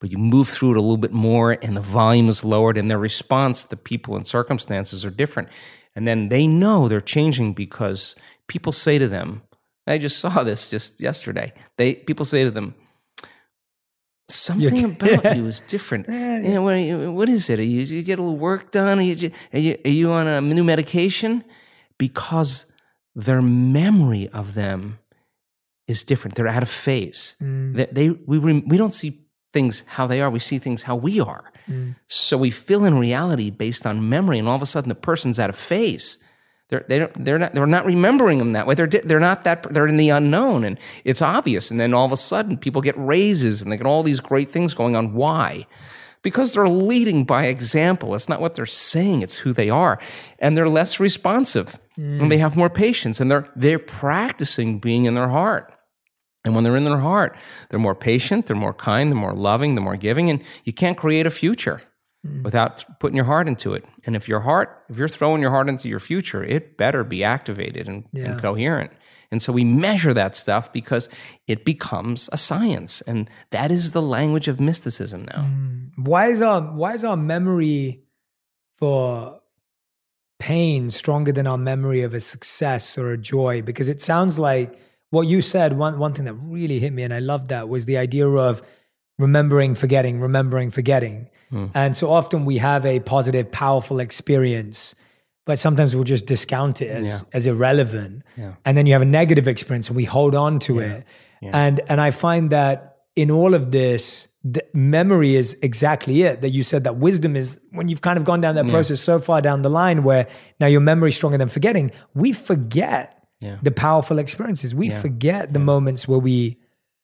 [0.02, 2.90] but you move through it a little bit more and the volume is lowered and
[2.92, 5.48] their response to people and circumstances are different.
[5.96, 8.16] And then they know they're changing because
[8.48, 9.44] people say to them,
[9.88, 11.54] I just saw this just yesterday.
[11.78, 12.74] They people say to them,
[14.30, 16.08] something about you is different.
[16.10, 16.40] Yeah,
[16.76, 17.60] you- what is it?
[17.60, 19.00] Are you, you get a little work done?
[19.00, 21.44] Are you, are you, are you on a new medication?
[21.98, 22.66] Because
[23.16, 25.00] their memory of them
[25.88, 26.36] is different.
[26.36, 27.36] They're out of phase.
[27.42, 27.76] Mm.
[27.76, 29.21] They, they we we don't see
[29.54, 30.30] things how they are.
[30.30, 31.52] We see things how we are.
[31.68, 31.96] Mm.
[32.08, 35.40] So we fill in reality based on memory, and all of a sudden the person's
[35.40, 36.18] out of phase.
[36.70, 38.76] They're they don't, they're not they're not remembering them that way.
[38.76, 41.70] They're they're not that they're in the unknown, and it's obvious.
[41.70, 44.50] And then all of a sudden people get raises and they get all these great
[44.50, 45.14] things going on.
[45.14, 45.68] Why?
[46.22, 48.16] Because they're leading by example.
[48.16, 50.00] It's not what they're saying; it's who they are,
[50.40, 52.30] and they're less responsive, and mm.
[52.30, 55.74] they have more patience, and they're they're practicing being in their heart.
[56.44, 57.36] And when they're in their heart,
[57.70, 60.98] they're more patient, they're more kind, they're more loving, they're more giving, and you can't
[60.98, 61.84] create a future
[62.26, 62.44] mm.
[62.44, 63.86] without putting your heart into it.
[64.06, 67.24] And if your heart, if you're throwing your heart into your future, it better be
[67.24, 68.32] activated and, Yeah.
[68.32, 68.92] and coherent.
[69.32, 71.08] And so we measure that stuff because
[71.48, 73.02] it becomes a science.
[73.02, 75.44] And that is the language of mysticism now.
[75.44, 75.92] Mm.
[75.96, 78.04] Why is our why is our memory
[78.74, 79.40] for
[80.40, 83.62] pain stronger than our memory of a success or a joy?
[83.62, 84.78] Because it sounds like
[85.12, 87.86] what you said, one one thing that really hit me and I loved that was
[87.86, 88.62] the idea of
[89.20, 91.30] remembering, forgetting, remembering, forgetting.
[91.52, 91.68] Hmm.
[91.76, 94.96] And so often we have a positive, powerful experience,
[95.46, 97.20] but sometimes we'll just discount it as, Yeah.
[97.34, 98.24] as irrelevant.
[98.38, 98.54] Yeah.
[98.66, 101.06] And then you have a negative experience and we hold on to it.
[101.44, 106.42] And and I find that in all of this, the memory is exactly it.
[106.42, 109.20] That you said that wisdom is when you've kind of gone down that process so
[109.20, 110.28] far down the line where
[110.60, 111.92] now your memory is stronger than forgetting.
[112.14, 113.58] We forget Yeah.
[113.62, 114.74] the powerful experiences.
[114.76, 116.58] We forget the moments where we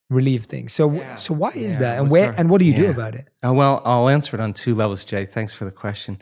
[0.10, 0.72] relieve things.
[0.72, 0.86] So
[1.18, 1.94] so why is that?
[2.00, 3.28] And What's where our- and what do you do about it?
[3.46, 5.26] Uh, well, I'll answer it on two levels, Jay.
[5.26, 6.20] Thanks for the question.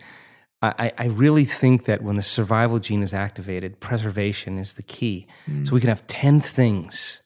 [0.62, 4.84] I, I I really think that when the survival gene is activated, preservation is the
[4.84, 5.28] key.
[5.66, 7.22] So we can have 10 things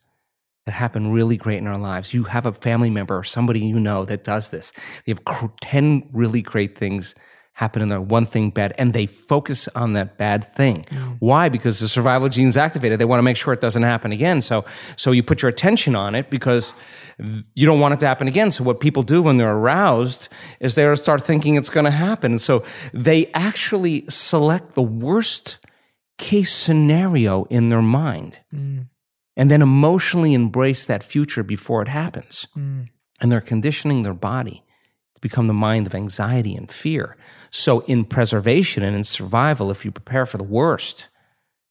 [0.66, 2.12] that happen really great in our lives.
[2.12, 4.72] You have a family member or somebody you know that does this.
[5.06, 7.14] They have cr- 10 really great things
[7.60, 10.86] happen in there, one thing bad, and they focus on that bad thing.
[11.18, 11.50] Why?
[11.50, 12.98] Because the survival gene's activated.
[12.98, 14.40] They want to make sure it doesn't happen again.
[14.40, 14.64] So,
[14.96, 16.72] so you put your attention on it because
[17.54, 18.50] you don't want it to happen again.
[18.50, 22.32] So what people do when they're aroused is they start thinking it's going to happen.
[22.32, 25.58] And so they actually select the worst
[26.16, 28.86] case scenario in their mind mm.
[29.36, 32.48] and then emotionally embrace that future before it happens.
[32.56, 32.88] Mm.
[33.20, 34.64] And they're conditioning their body
[35.20, 37.16] to become the mind of anxiety and fear.
[37.50, 41.08] So, in preservation and in survival, if you prepare for the worst,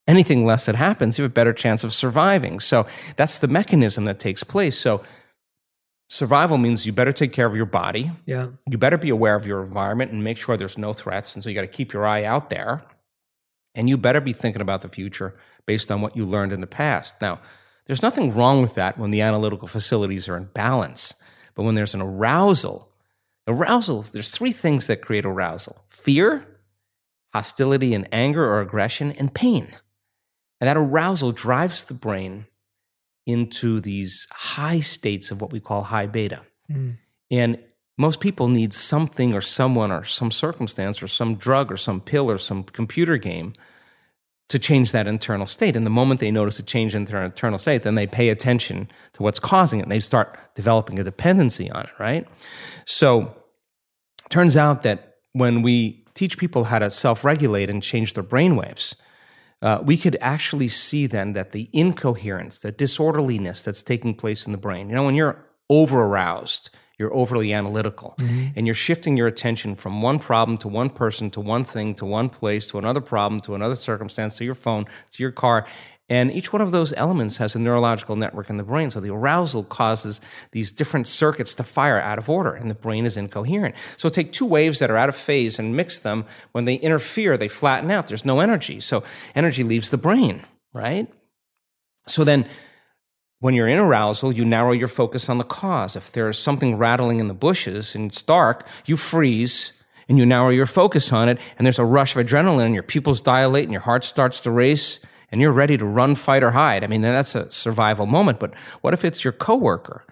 [0.07, 2.59] anything less that happens, you have a better chance of surviving.
[2.59, 4.77] So, that's the mechanism that takes place.
[4.77, 5.03] So,
[6.09, 8.11] survival means you better take care of your body.
[8.25, 8.49] Yeah.
[8.69, 11.35] You better be aware of your environment and make sure there's no threats.
[11.35, 12.83] And so, you got to keep your eye out there.
[13.75, 15.35] And you better be thinking about the future
[15.65, 17.15] based on what you learned in the past.
[17.21, 17.39] Now,
[17.85, 21.13] there's nothing wrong with that when the analytical facilities are in balance.
[21.55, 22.88] But when there's an arousal,
[23.49, 26.45] arousal, there's three things that create arousal fear,
[27.33, 29.75] hostility and anger or aggression, and pain.
[30.61, 32.45] And that arousal drives the brain
[33.25, 36.41] into these high states of what we call high beta.
[36.71, 36.97] Mm.
[37.31, 37.59] And
[37.97, 42.31] most people need something or someone or some circumstance or some drug or some pill
[42.31, 43.53] or some computer game
[44.49, 45.75] to change that internal state.
[45.75, 48.89] And the moment they notice a change in their internal state, then they pay attention
[49.13, 49.83] to what's causing it.
[49.83, 52.27] And they start developing a dependency on it, right?
[52.85, 53.35] So
[54.29, 58.95] turns out that when we teach people how to self-regulate and change their brainwaves,
[59.61, 64.51] uh, we could actually see then that the incoherence, the disorderliness that's taking place in
[64.51, 68.13] the brain, you know, when you're over aroused, you're overly analytical
[68.55, 72.05] and you're shifting your attention from one problem to one person to one thing to
[72.05, 75.65] one place to another problem to another circumstance to your phone to your car
[76.09, 79.13] and each one of those elements has a neurological network in the brain so the
[79.13, 80.19] arousal causes
[80.51, 83.75] these different circuits to fire out of order and the brain is incoherent.
[83.97, 86.25] So take two waves that are out of phase and mix them.
[86.51, 88.07] When they interfere they flatten out.
[88.07, 88.79] There's no energy.
[88.79, 89.03] So
[89.35, 91.07] energy leaves the brain right?
[92.07, 92.47] So then
[93.39, 95.95] when you're in arousal, you narrow your focus on the cause.
[95.95, 99.73] If there's something rattling in the bushes and it's dark, you freeze
[100.07, 102.81] and you narrow your focus on it, and there's a rush of adrenaline, and your
[102.81, 104.99] pupils dilate, and your heart starts to race,
[105.31, 106.83] and you're ready to run, fight, or hide.
[106.83, 108.39] I mean, that's a survival moment.
[108.39, 110.05] But what if it's your coworker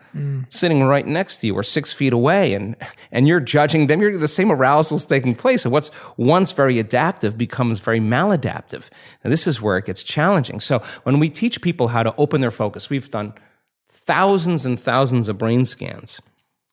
[0.50, 2.76] sitting right next to you or six feet away, and
[3.12, 4.02] and you're judging them?
[4.02, 8.90] You're the same arousal's taking place, and what's once very adaptive becomes very maladaptive.
[9.24, 10.60] And this is where it gets challenging.
[10.60, 13.34] So when we teach people how to open their focus, we've done
[13.90, 16.22] thousands and thousands of brain scans,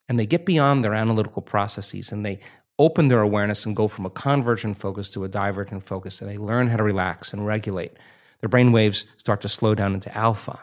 [0.07, 2.39] and they get beyond their analytical processes and they
[2.77, 6.37] open their awareness and go from a convergent focus to a divergent focus, and they
[6.37, 7.93] learn how to relax and regulate.
[8.41, 10.59] Their brain waves start to slow down into alpha.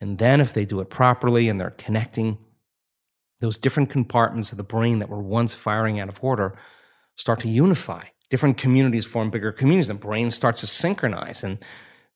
[0.00, 2.38] And then, if they do it properly and they're connecting
[3.40, 6.56] those different compartments of the brain that were once firing out of order,
[7.16, 8.04] start to unify.
[8.28, 9.88] Different communities form bigger communities.
[9.88, 11.42] The brain starts to synchronize.
[11.42, 11.58] And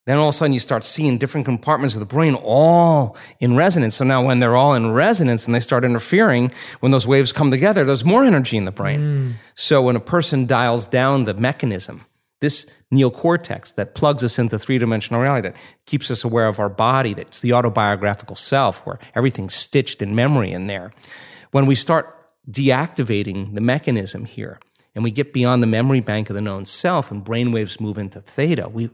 [0.07, 3.57] then all of a sudden, you start seeing different compartments of the brain all in
[3.57, 3.97] resonance.
[3.97, 7.51] So now, when they're all in resonance and they start interfering, when those waves come
[7.51, 9.01] together, there's more energy in the brain.
[9.01, 9.33] Mm.
[9.55, 12.05] So, when a person dials down the mechanism,
[12.45, 16.68] this neocortex that plugs us into three dimensional reality, that keeps us aware of our
[16.68, 20.92] body, that's the autobiographical self, where everything's stitched in memory in there.
[21.53, 22.14] When we start
[22.49, 24.61] deactivating the mechanism here
[24.95, 28.20] and we get beyond the memory bank of the known self and brainwaves move into
[28.20, 28.90] theta, we,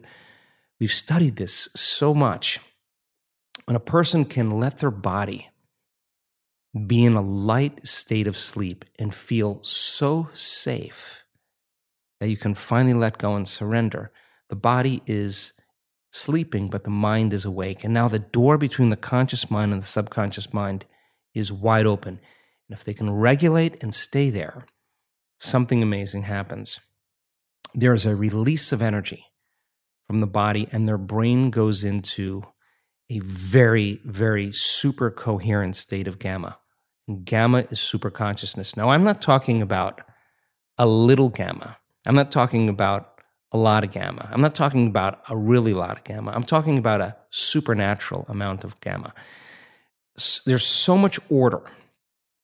[0.78, 2.60] we've studied this so much.
[3.64, 5.48] When a person can let their body
[6.86, 11.19] be in a light state of sleep and feel so safe
[12.20, 14.12] that you can finally let go and surrender.
[14.48, 15.52] The body is
[16.12, 17.82] sleeping, but the mind is awake.
[17.82, 20.84] And now the door between the conscious mind and the subconscious mind
[21.34, 22.20] is wide open.
[22.68, 24.66] And if they can regulate and stay there,
[25.38, 26.80] something amazing happens.
[27.74, 29.26] There is a release of energy
[30.06, 32.42] from the body, and their brain goes into
[33.08, 36.58] a very, very super coherent state of gamma.
[37.06, 38.76] And gamma is super consciousness.
[38.76, 40.00] Now, I'm not talking about
[40.78, 41.78] a little gamma.
[42.06, 43.20] I'm not talking about
[43.52, 44.28] a lot of gamma.
[44.32, 46.32] I'm not talking about a really lot of gamma.
[46.32, 49.12] I'm talking about a supernatural amount of gamma.
[50.46, 51.62] There's so much order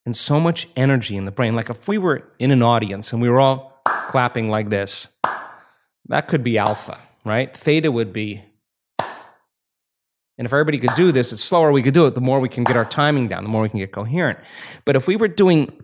[0.05, 1.55] and so much energy in the brain.
[1.55, 5.09] Like if we were in an audience and we were all clapping like this,
[6.09, 7.55] that could be alpha, right?
[7.55, 8.43] Theta would be.
[10.39, 12.49] And if everybody could do this, it's slower we could do it, the more we
[12.49, 14.39] can get our timing down, the more we can get coherent.
[14.85, 15.83] But if we were doing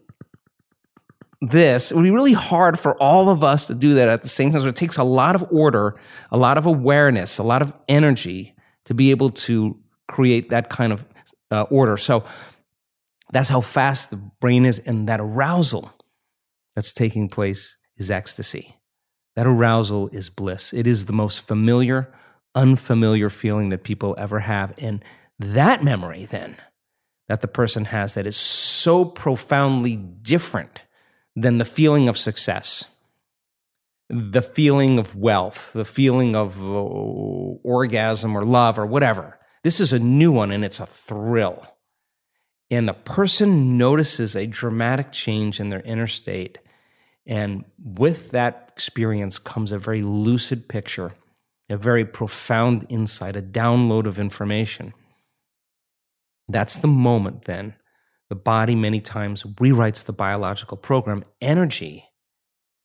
[1.42, 4.28] this, it would be really hard for all of us to do that at the
[4.28, 4.62] same time.
[4.62, 5.96] So it takes a lot of order,
[6.30, 10.92] a lot of awareness, a lot of energy to be able to create that kind
[10.92, 11.04] of
[11.50, 11.96] uh, order.
[11.96, 12.24] So
[13.32, 15.92] that's how fast the brain is, and that arousal
[16.76, 18.76] that's taking place is ecstasy.
[19.34, 20.72] That arousal is bliss.
[20.72, 22.12] It is the most familiar,
[22.54, 24.74] unfamiliar feeling that people ever have.
[24.78, 25.04] And
[25.38, 26.56] that memory, then,
[27.28, 30.82] that the person has that is so profoundly different
[31.34, 32.86] than the feeling of success,
[34.08, 39.38] the feeling of wealth, the feeling of uh, orgasm or love or whatever.
[39.64, 41.66] This is a new one and it's a thrill.
[42.70, 46.58] And the person notices a dramatic change in their inner state.
[47.26, 51.12] And with that experience comes a very lucid picture,
[51.68, 54.94] a very profound insight, a download of information.
[56.48, 57.74] That's the moment then.
[58.32, 61.22] The body many times rewrites the biological program.
[61.42, 62.06] Energy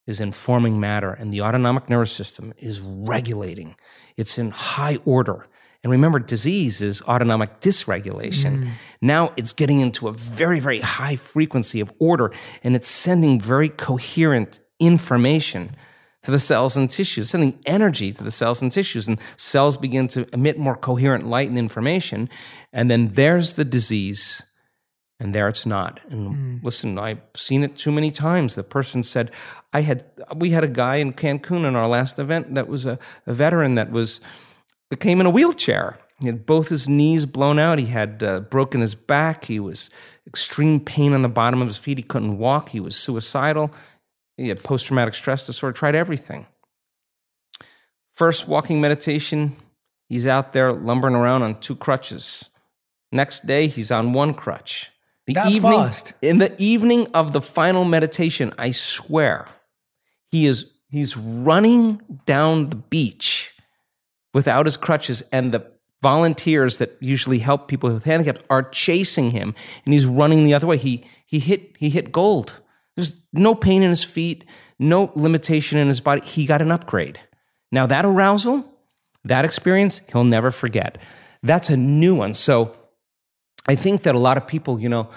[0.05, 3.77] is informing matter, and the autonomic nervous system is regulating.
[4.17, 5.47] It's in high order.
[5.83, 8.65] And remember, disease is autonomic dysregulation.
[8.65, 8.69] Mm.
[9.01, 13.69] Now it's getting into a very, very high frequency of order, and it's sending very
[13.69, 15.77] coherent information
[16.23, 19.07] to the cells and tissues, sending energy to the cells and tissues.
[19.07, 22.27] And cells begin to emit more coherent light and information.
[22.73, 24.43] And then there's the disease,
[25.19, 25.99] and there it's not.
[26.09, 26.63] And mm.
[26.63, 28.55] listen, I've seen it too many times.
[28.55, 29.31] The person said,
[29.73, 30.05] I had,
[30.35, 33.75] we had a guy in Cancun in our last event that was a, a veteran
[33.75, 34.21] that was,
[34.89, 35.97] that came in a wheelchair.
[36.19, 37.79] He had both his knees blown out.
[37.79, 39.45] He had uh, broken his back.
[39.45, 39.89] He was
[40.25, 41.97] extreme pain on the bottom of his feet.
[41.97, 42.69] He couldn't walk.
[42.69, 43.71] He was suicidal.
[44.35, 46.45] He had post traumatic stress disorder, tried everything.
[48.13, 49.55] First walking meditation,
[50.09, 52.49] he's out there lumbering around on two crutches.
[53.11, 54.91] Next day, he's on one crutch.
[55.27, 56.13] The that evening, fast.
[56.21, 59.47] In the evening of the final meditation, I swear,
[60.29, 63.53] he is he's running down the beach
[64.33, 65.69] without his crutches, and the
[66.01, 69.53] volunteers that usually help people with handicaps are chasing him,
[69.83, 70.77] and he's running the other way.
[70.77, 72.61] He he hit he hit gold.
[72.95, 74.45] There's no pain in his feet,
[74.79, 76.25] no limitation in his body.
[76.25, 77.19] He got an upgrade.
[77.71, 78.65] Now, that arousal,
[79.23, 80.97] that experience, he'll never forget.
[81.43, 82.33] That's a new one.
[82.33, 82.75] So
[83.67, 85.09] I think that a lot of people, you know,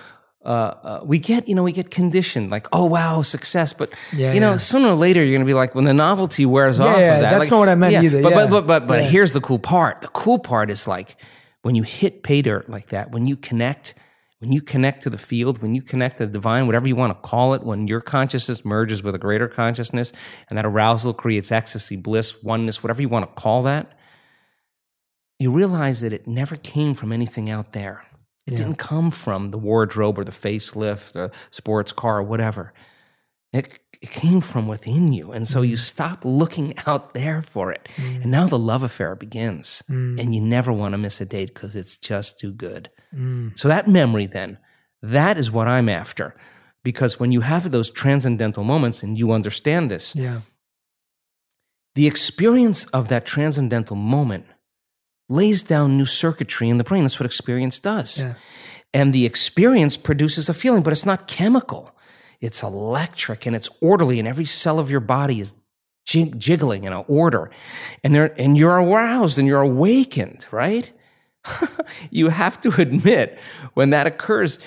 [0.44, 3.72] uh, uh, we get, you know, we get conditioned like, oh wow, success.
[3.72, 4.56] But yeah, you know, yeah.
[4.56, 7.20] sooner or later, you're gonna be like, when the novelty wears yeah, off yeah, of
[7.20, 7.30] that.
[7.30, 8.22] That's like, not what I meant either.
[8.22, 10.00] But but but but, but here's the cool part.
[10.00, 11.16] The cool part is like
[11.62, 13.94] when you hit pay dirt like that, when you connect
[14.40, 17.10] when you connect to the field, when you connect to the divine, whatever you want
[17.10, 20.12] to call it, when your consciousness merges with a greater consciousness
[20.48, 23.92] and that arousal creates ecstasy, bliss, oneness, whatever you want to call that,
[25.38, 28.02] you realize that it never came from anything out there.
[28.46, 28.58] It yeah.
[28.58, 32.72] didn't come from the wardrobe or the facelift, the sports car, or whatever.
[33.52, 35.32] It, it came from within you.
[35.32, 35.68] And so mm.
[35.68, 37.88] you stop looking out there for it.
[37.96, 38.22] Mm.
[38.22, 39.82] And now the love affair begins.
[39.90, 40.20] Mm.
[40.20, 42.90] And you never want to miss a date because it's just too good.
[43.14, 43.58] Mm.
[43.58, 44.58] So that memory then,
[45.02, 46.34] that is what I'm after.
[46.82, 50.40] Because when you have those transcendental moments and you understand this, yeah.
[51.94, 54.46] the experience of that transcendental moment
[55.30, 57.04] lays down new circuitry in the brain.
[57.04, 58.20] That's what experience does.
[58.20, 58.34] Yeah.
[58.92, 61.94] And the experience produces a feeling, but it's not chemical.
[62.40, 65.54] It's electric and it's orderly, and every cell of your body is
[66.04, 67.50] jig- jiggling in an order.
[68.02, 70.90] And, there, and you're aroused and you're awakened, right?
[72.10, 73.38] you have to admit
[73.74, 74.58] when that occurs,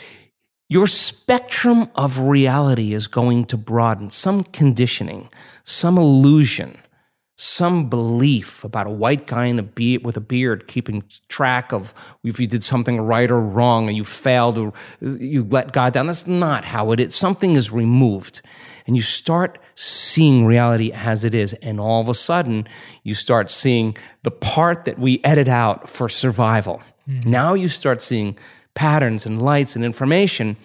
[0.69, 4.09] your spectrum of reality is going to broaden.
[4.09, 5.29] Some conditioning,
[5.63, 6.77] some illusion,
[7.43, 11.93] some belief about a white guy in a beard with a beard keeping track of
[12.23, 14.71] if you did something right or wrong and you failed or
[15.01, 16.07] you let God down.
[16.07, 17.13] That's not how it is.
[17.13, 18.41] Something is removed
[18.87, 21.51] and you start seeing reality as it is.
[21.55, 22.65] And all of a sudden,
[23.03, 26.81] you start seeing the part that we edit out for survival.
[27.09, 27.29] Mm-hmm.
[27.29, 28.37] Now you start seeing
[28.73, 30.55] patterns and lights and information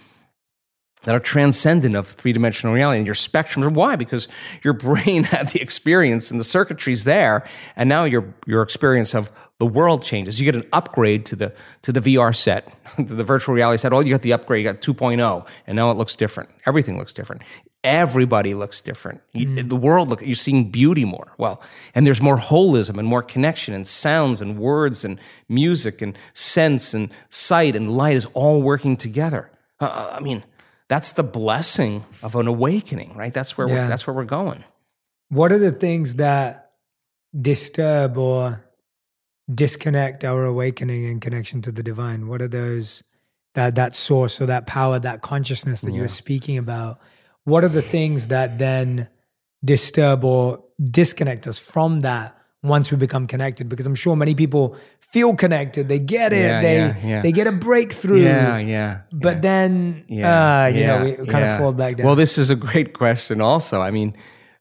[1.02, 3.72] that are transcendent of three dimensional reality and your spectrums.
[3.72, 3.96] Why?
[3.96, 4.28] Because
[4.62, 7.46] your brain had the experience and the circuitry's there,
[7.76, 10.40] and now your your experience of the world changes.
[10.40, 13.92] You get an upgrade to the to the VR set, to the virtual reality set.
[13.92, 14.64] Oh, you got the upgrade.
[14.64, 16.50] You got 2.0, and now it looks different.
[16.66, 17.42] Everything looks different.
[17.84, 19.20] Everybody looks different.
[19.34, 19.68] Mm.
[19.68, 20.20] the world look.
[20.22, 21.32] You're seeing beauty more.
[21.38, 21.62] Well,
[21.94, 26.92] and there's more holism and more connection and sounds and words and music and sense
[26.92, 29.50] and sight and light is all working together.
[29.80, 30.42] Uh, uh I mean
[30.88, 33.32] that's the blessing of an awakening, right?
[33.32, 33.74] That's where yeah.
[33.74, 34.64] we're, that's where we're going.
[35.28, 36.72] What are the things that
[37.38, 38.64] disturb or
[39.52, 42.28] disconnect our awakening and connection to the divine?
[42.28, 43.02] What are those
[43.54, 45.96] that that source or that power, that consciousness that yeah.
[45.96, 47.00] you were speaking about?
[47.44, 49.08] What are the things that then
[49.64, 53.68] disturb or disconnect us from that once we become connected?
[53.68, 54.76] Because I'm sure many people
[55.12, 55.88] feel connected.
[55.88, 56.38] They get it.
[56.38, 57.22] Yeah, they yeah, yeah.
[57.22, 58.22] they get a breakthrough.
[58.22, 59.00] Yeah, yeah.
[59.12, 62.06] But then, uh, you know, we kind of fall back down.
[62.06, 63.40] Well, this is a great question.
[63.40, 64.14] Also, I mean,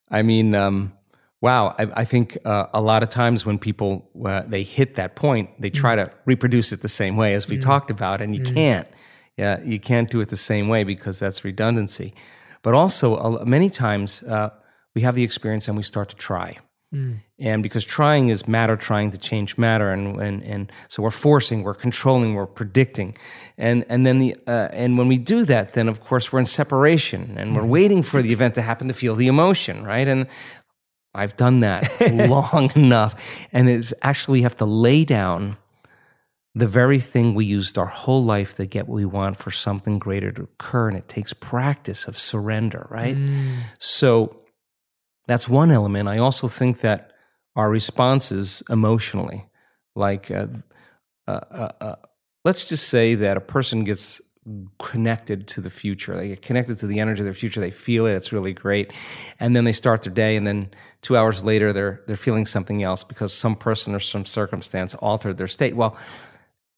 [0.09, 0.93] I mean, um,
[1.41, 1.75] wow.
[1.77, 5.49] I, I think uh, a lot of times when people uh, they hit that point,
[5.59, 8.87] they try to reproduce it the same way as we talked about, and you can't.
[9.37, 12.13] Yeah, you can't do it the same way because that's redundancy.
[12.63, 14.49] But also, many times uh,
[14.95, 16.57] we have the experience and we start to try.
[16.93, 17.19] Mm.
[17.39, 21.63] And because trying is matter trying to change matter, and, and, and so we're forcing,
[21.63, 23.13] we're controlling, we're predicting,
[23.57, 26.45] and and then the uh, and when we do that, then of course we're in
[26.45, 27.71] separation, and we're mm-hmm.
[27.71, 30.07] waiting for the event to happen to feel the emotion, right?
[30.07, 30.27] And
[31.13, 31.89] I've done that
[32.29, 33.21] long enough,
[33.51, 35.57] and it's actually we have to lay down
[36.55, 39.99] the very thing we used our whole life to get what we want for something
[39.99, 43.17] greater to occur, and it takes practice of surrender, right?
[43.17, 43.57] Mm.
[43.77, 44.37] So
[45.27, 46.09] that's one element.
[46.09, 47.11] I also think that
[47.55, 49.45] our responses emotionally,
[49.95, 50.47] like, uh,
[51.27, 51.95] uh, uh, uh,
[52.45, 54.21] let's just say that a person gets
[54.79, 56.15] connected to the future.
[56.15, 57.59] They get connected to the energy of their future.
[57.59, 58.13] They feel it.
[58.13, 58.93] It's really great,
[59.39, 60.69] and then they start their day, and then
[61.01, 65.37] two hours later, they're they're feeling something else because some person or some circumstance altered
[65.37, 65.75] their state.
[65.75, 65.97] Well,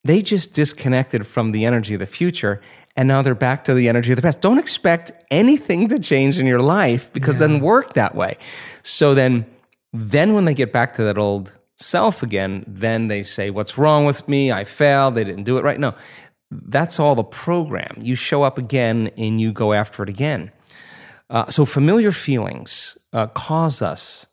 [0.04, 2.62] they just disconnected from the energy of the future
[2.96, 4.42] and now they're back to the energy of the past.
[4.42, 8.38] Don't expect anything to change in your life because it doesn't work that way.
[8.84, 9.46] So then
[9.94, 14.06] then when they get back to that old self again, then they say, What's wrong
[14.06, 14.52] with me?
[14.52, 15.16] I failed.
[15.16, 15.80] They didn't do it right.
[15.80, 15.96] No,
[16.52, 17.96] that's all the program.
[18.00, 20.52] You show up again and you go after it again.
[21.30, 24.26] Uh, so familiar feelings uh, cause us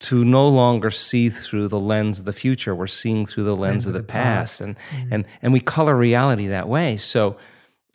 [0.00, 2.74] to no longer see through the lens of the future.
[2.74, 4.76] We're seeing through the lens, of the, past, and
[5.10, 6.96] and and we color reality that way.
[6.96, 7.36] So.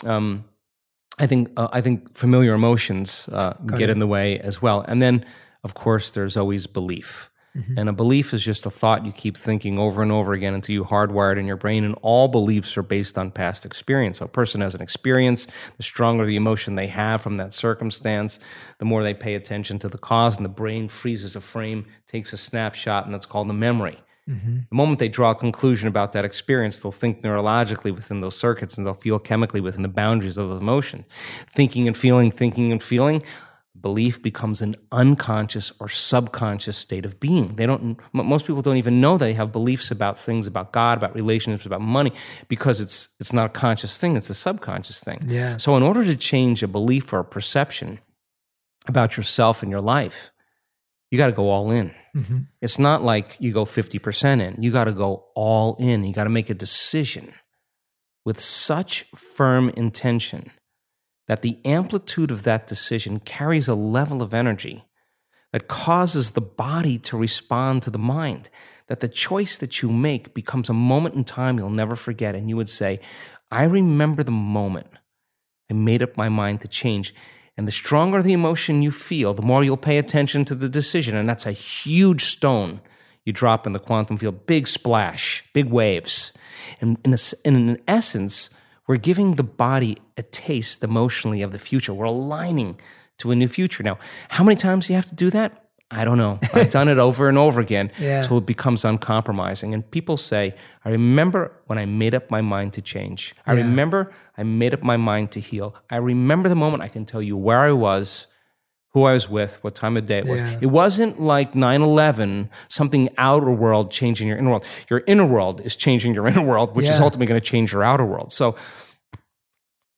[0.05, 0.45] Um,
[1.19, 4.99] I think uh, I think familiar emotions uh, get in the way as well, and
[4.99, 5.23] then
[5.63, 7.77] of course there's always belief, Mm-hmm.
[7.77, 10.73] and a belief is just a thought you keep thinking over and over again until
[10.73, 11.83] you hardwire it in your brain.
[11.83, 14.17] And all beliefs are based on past experience.
[14.17, 15.45] So a person has an experience,
[15.77, 18.39] the stronger the emotion they have from that circumstance,
[18.79, 22.33] the more they pay attention to the cause, and the brain freezes a frame, takes
[22.33, 23.99] a snapshot, and that's called a memory.
[24.27, 24.57] Mm-hmm.
[24.69, 28.77] The moment they draw a conclusion about that experience, they'll think neurologically within those circuits
[28.77, 31.05] and they'll feel chemically within the boundaries of those emotions.
[31.53, 33.21] Thinking and feeling, thinking and feeling,
[33.83, 37.55] belief becomes an unconscious or subconscious state of being.
[37.57, 41.13] They don't most people don't even know they have beliefs about things about God, about
[41.13, 42.11] relationships, about money
[42.47, 45.19] because it's it's not a conscious thing, it's a subconscious thing.
[45.27, 45.57] Yeah.
[45.57, 47.99] So in order to change a belief or a perception
[48.87, 50.31] about yourself and your life,
[51.11, 51.93] you got to go all in.
[52.15, 52.39] Mm-hmm.
[52.61, 54.61] It's not like you go 50% in.
[54.61, 56.03] You got to go all in.
[56.03, 57.33] You got to make a decision
[58.25, 60.51] with such firm intention
[61.27, 64.85] that the amplitude of that decision carries a level of energy
[65.53, 68.49] that causes the body to respond to the mind.
[68.87, 72.35] That the choice that you make becomes a moment in time you'll never forget.
[72.35, 72.99] And you would say,
[73.49, 74.87] I remember the moment
[75.69, 77.13] I made up my mind to change.
[77.55, 81.15] And the stronger the emotion you feel, the more you'll pay attention to the decision.
[81.15, 82.81] And that's a huge stone
[83.23, 84.47] you drop in the quantum field.
[84.47, 86.33] Big splash, big waves.
[86.81, 88.49] And in, a, in essence,
[88.87, 91.93] we're giving the body a taste emotionally of the future.
[91.93, 92.79] We're aligning
[93.19, 93.83] to a new future.
[93.83, 93.97] Now,
[94.29, 95.59] how many times do you have to do that?
[95.91, 96.39] I don't know.
[96.53, 98.17] I've done it over and over again Yeah.
[98.17, 99.73] until it becomes uncompromising.
[99.75, 103.35] And people say, I remember when I made up my mind to change.
[103.45, 105.75] I remember I made up my mind to heal.
[105.91, 108.25] I remember the moment I can tell you where I was,
[108.93, 110.41] who I was with, what time of day it was.
[110.41, 110.59] Yeah.
[110.61, 114.65] It wasn't like 9 11, something outer world changing your inner world.
[114.89, 117.83] Your inner world is changing your inner world, which is ultimately going to change your
[117.83, 118.31] outer world.
[118.31, 118.55] So,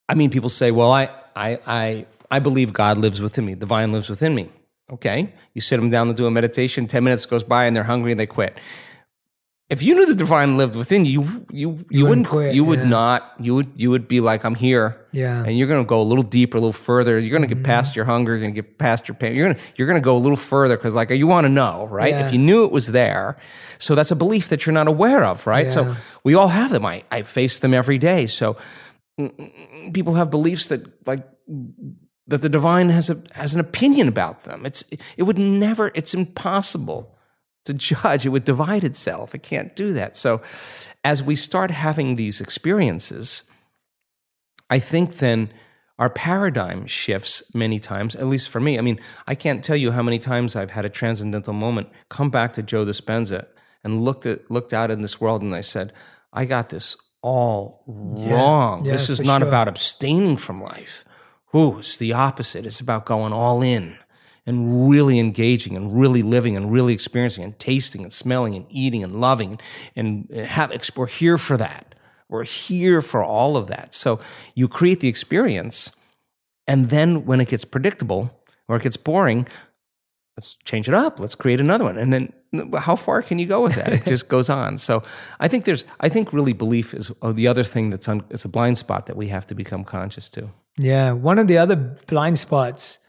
[0.07, 3.65] I mean, people say, well, I, I, I, I believe God lives within me, the
[3.65, 4.49] vine lives within me.
[4.89, 5.33] Okay.
[5.53, 8.11] You sit them down to do a meditation, 10 minutes goes by and they're hungry
[8.11, 8.57] and they quit.
[9.67, 12.79] If you knew the divine lived within you, you, you, you, wouldn't, quit, you would
[12.79, 12.87] yeah.
[12.87, 15.07] not, you would, you would be like, I'm here.
[15.11, 15.43] Yeah.
[15.43, 17.17] And you're going to go a little deeper, a little further.
[17.17, 17.71] You're going to get mm-hmm.
[17.71, 18.33] past your hunger.
[18.33, 19.33] You're going to get past your pain.
[19.35, 21.49] You're going to, you're going to go a little further because like you want to
[21.49, 22.11] know, right?
[22.11, 22.27] Yeah.
[22.27, 23.37] If you knew it was there.
[23.79, 25.65] So that's a belief that you're not aware of, right?
[25.65, 25.71] Yeah.
[25.71, 26.85] So we all have them.
[26.85, 28.27] I, I face them every day.
[28.27, 28.57] So
[29.19, 31.27] mm, mm, mm, people have beliefs that like
[32.27, 34.63] that the divine has a has an opinion about them.
[34.63, 34.83] It's
[35.17, 35.91] it would never.
[35.95, 37.14] It's impossible
[37.65, 38.25] to judge.
[38.25, 39.35] It would divide itself.
[39.35, 40.15] It can't do that.
[40.15, 40.41] So
[41.03, 43.43] as we start having these experiences,
[44.69, 45.51] I think then
[45.97, 48.77] our paradigm shifts many times, at least for me.
[48.77, 52.29] I mean, I can't tell you how many times I've had a transcendental moment, come
[52.29, 53.47] back to Joe Dispenza
[53.83, 55.93] and looked at looked out in this world and I said,
[56.33, 58.85] I got this all wrong.
[58.85, 59.47] Yeah, this is not sure.
[59.47, 61.05] about abstaining from life.
[61.55, 62.65] Ooh, it's the opposite.
[62.65, 63.97] It's about going all in
[64.45, 69.03] and really engaging and really living and really experiencing and tasting and smelling and eating
[69.03, 69.59] and loving
[69.95, 71.95] and, and have, we're here for that.
[72.29, 73.93] We're here for all of that.
[73.93, 74.19] So
[74.55, 75.91] you create the experience,
[76.67, 79.47] and then when it gets predictable or it gets boring,
[80.35, 81.19] let's change it up.
[81.19, 81.97] Let's create another one.
[81.97, 82.33] And then
[82.77, 83.93] how far can you go with that?
[83.93, 84.77] It just goes on.
[84.77, 85.03] So
[85.39, 88.45] I think there's, I think really belief is uh, the other thing that's on, it's
[88.45, 90.49] a blind spot that we have to become conscious to.
[90.77, 91.11] Yeah.
[91.11, 92.99] One of the other blind spots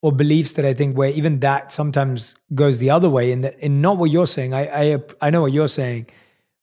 [0.00, 3.54] or beliefs that I think where even that sometimes goes the other way and that,
[3.62, 4.54] and not what you're saying.
[4.54, 6.06] I, I, I know what you're saying,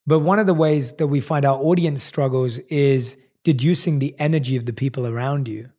[0.07, 4.55] but one of the ways that we find our audience struggles is deducing the energy
[4.55, 5.69] of the people around you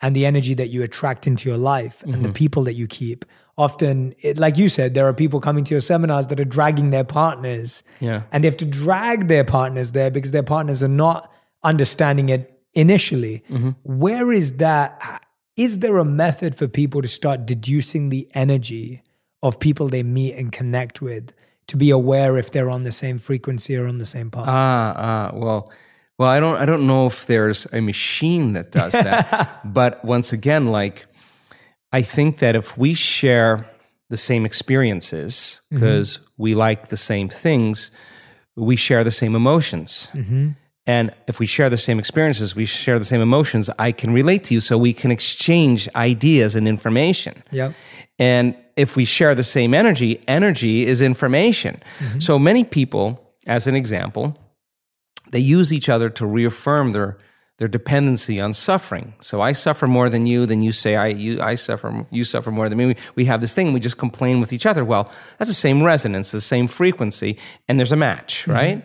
[0.00, 2.14] and the energy that you attract into your life mm-hmm.
[2.14, 2.34] and the mm-hmm.
[2.34, 3.24] people that you keep.
[3.58, 6.90] Often, it, like you said, there are people coming to your seminars that are dragging
[6.90, 7.82] their partners.
[8.00, 8.22] Yeah.
[8.32, 11.30] And they have to drag their partners there because their partners are not
[11.62, 13.44] understanding it initially.
[13.50, 13.70] Mm-hmm.
[13.82, 15.22] Where is that?
[15.56, 19.02] Is there a method for people to start deducing the energy
[19.42, 21.32] of people they meet and connect with
[21.66, 24.46] to be aware if they're on the same frequency or on the same path?
[24.48, 25.70] Ah, ah, well,
[26.18, 30.32] well, I don't, I don't know if there's a machine that does that, but once
[30.32, 31.06] again, like,
[31.92, 33.68] I think that if we share
[34.08, 36.42] the same experiences because mm-hmm.
[36.42, 37.90] we like the same things,
[38.56, 40.10] we share the same emotions.
[40.14, 40.50] Mm-hmm.
[40.86, 44.44] And if we share the same experiences, we share the same emotions, I can relate
[44.44, 47.42] to you so we can exchange ideas and information.
[47.52, 47.72] Yeah.
[48.18, 51.80] And if we share the same energy, energy is information.
[51.98, 52.20] Mm-hmm.
[52.20, 54.36] So many people, as an example,
[55.30, 57.18] they use each other to reaffirm their
[57.58, 59.14] their dependency on suffering.
[59.20, 62.50] So I suffer more than you, then you say I you I suffer you suffer
[62.50, 62.86] more than me.
[62.86, 64.84] We, we have this thing, we just complain with each other.
[64.84, 68.50] Well, that's the same resonance, the same frequency, and there's a match, mm-hmm.
[68.50, 68.84] right?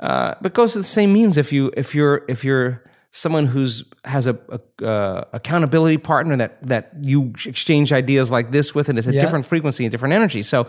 [0.00, 3.84] Uh, but goes to the same means if you if you're if you're someone who's
[4.04, 8.98] has a, a uh, accountability partner that that you exchange ideas like this with, and
[8.98, 9.20] it's a yeah.
[9.20, 10.42] different frequency and different energy.
[10.42, 10.66] So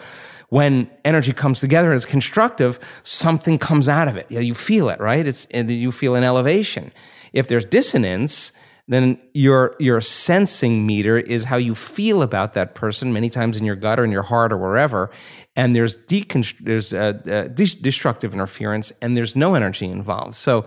[0.49, 4.25] when energy comes together and it's constructive, something comes out of it.
[4.29, 5.25] Yeah, you feel it, right?
[5.25, 6.91] It's and you feel an elevation.
[7.33, 8.53] If there's dissonance,
[8.89, 13.65] then your your sensing meter is how you feel about that person many times in
[13.65, 15.09] your gut or in your heart or wherever
[15.55, 20.65] and there's deconst- there's uh, uh, destructive interference and there's no energy involved so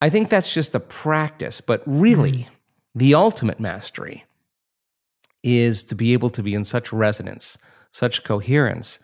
[0.00, 2.48] i think that's just a practice but really mm.
[2.94, 4.24] the ultimate mastery
[5.42, 7.58] is to be able to be in such resonance
[7.92, 8.98] such coherence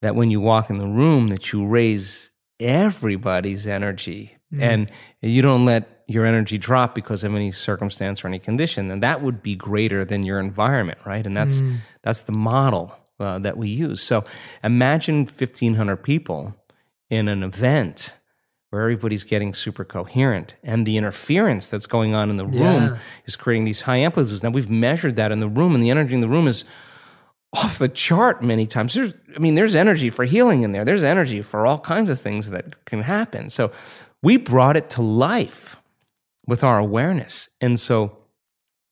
[0.00, 4.62] that when you walk in the room that you raise everybody's energy mm.
[4.62, 4.90] and
[5.20, 9.22] you don't let your energy drop because of any circumstance or any condition, and that
[9.22, 11.26] would be greater than your environment, right?
[11.26, 11.78] And that's mm.
[12.02, 14.02] that's the model uh, that we use.
[14.02, 14.24] So
[14.64, 16.54] imagine fifteen hundred people
[17.08, 18.14] in an event
[18.70, 22.98] where everybody's getting super coherent, and the interference that's going on in the room yeah.
[23.26, 24.42] is creating these high amplitudes.
[24.42, 26.64] Now we've measured that in the room, and the energy in the room is
[27.52, 28.94] off the chart many times.
[28.94, 30.84] There's, I mean, there's energy for healing in there.
[30.84, 33.50] There's energy for all kinds of things that can happen.
[33.50, 33.72] So
[34.22, 35.76] we brought it to life
[36.46, 37.48] with our awareness.
[37.60, 38.18] And so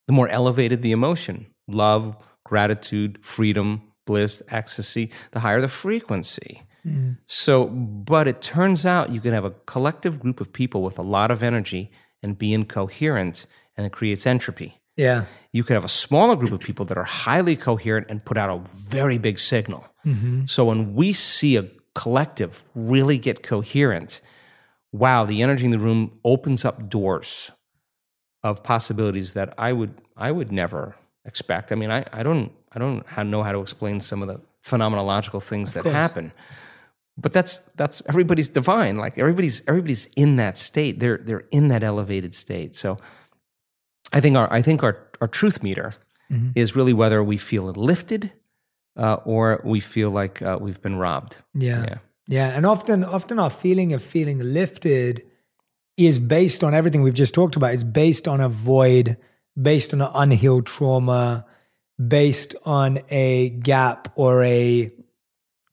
[0.06, 6.62] the more elevated the emotion, love, gratitude, freedom, bliss, ecstasy, the higher the frequency.
[6.86, 7.18] Mm.
[7.26, 11.02] So, but it turns out you can have a collective group of people with a
[11.02, 11.90] lot of energy
[12.22, 13.46] and be incoherent,
[13.76, 14.80] and it creates entropy.
[14.96, 15.26] Yeah.
[15.52, 18.50] You could have a smaller group of people that are highly coherent and put out
[18.50, 19.86] a very big signal.
[20.04, 20.46] Mm-hmm.
[20.46, 24.20] So when we see a collective really get coherent,
[24.92, 27.50] wow, the energy in the room opens up doors
[28.42, 31.72] of possibilities that I would I would never expect.
[31.72, 35.42] I mean, I, I don't I don't know how to explain some of the phenomenological
[35.42, 36.32] things that happen.
[37.16, 38.96] But that's that's everybody's divine.
[38.96, 41.00] Like everybody's everybody's in that state.
[41.00, 42.76] They're they're in that elevated state.
[42.76, 42.98] So
[44.12, 45.94] I think our I think our our truth meter
[46.30, 46.50] mm-hmm.
[46.54, 48.30] is really whether we feel lifted
[48.96, 51.36] uh, or we feel like uh, we've been robbed.
[51.54, 51.82] Yeah.
[51.82, 51.98] yeah.
[52.28, 55.24] Yeah, and often often our feeling of feeling lifted
[55.96, 57.72] is based on everything we've just talked about.
[57.72, 59.16] It's based on a void,
[59.60, 61.46] based on an unhealed trauma,
[62.06, 64.92] based on a gap or a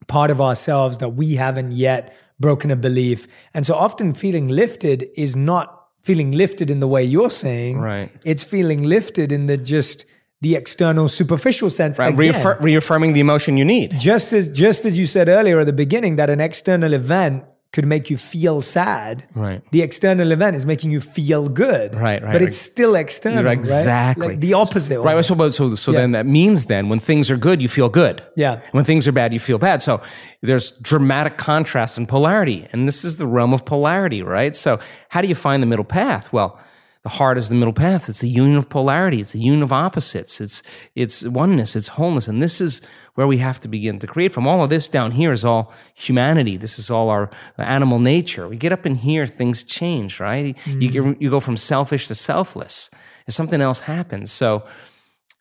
[0.08, 3.28] part of ourselves that we haven't yet broken a belief.
[3.52, 7.78] And so often feeling lifted is not feeling lifted in the way you're saying.
[7.78, 8.10] Right.
[8.24, 10.06] It's feeling lifted in the just
[10.40, 12.14] the external superficial sense right.
[12.14, 13.98] Reaffir- reaffirming the emotion you need.
[13.98, 17.86] Just as just as you said earlier at the beginning that an external event could
[17.86, 19.60] make you feel sad right.
[19.70, 21.94] the external event is making you feel good.
[21.94, 24.32] Right right but it's still external exactly right?
[24.34, 25.98] like the opposite right so so, so yeah.
[25.98, 28.22] then that means then when things are good you feel good.
[28.36, 28.60] Yeah.
[28.72, 29.82] When things are bad you feel bad.
[29.82, 30.02] So
[30.42, 34.54] there's dramatic contrast and polarity and this is the realm of polarity right?
[34.54, 36.32] So how do you find the middle path?
[36.32, 36.58] Well
[37.06, 38.08] the heart is the middle path.
[38.08, 39.20] It's a union of polarity.
[39.20, 40.40] It's a union of opposites.
[40.40, 40.60] It's
[40.96, 41.76] it's oneness.
[41.76, 42.26] It's wholeness.
[42.26, 42.82] And this is
[43.14, 44.48] where we have to begin to create from.
[44.48, 46.56] All of this down here is all humanity.
[46.56, 48.48] This is all our animal nature.
[48.48, 50.56] We get up in here, things change, right?
[50.64, 50.82] Mm-hmm.
[50.82, 52.90] You you go from selfish to selfless,
[53.24, 54.32] and something else happens.
[54.32, 54.64] So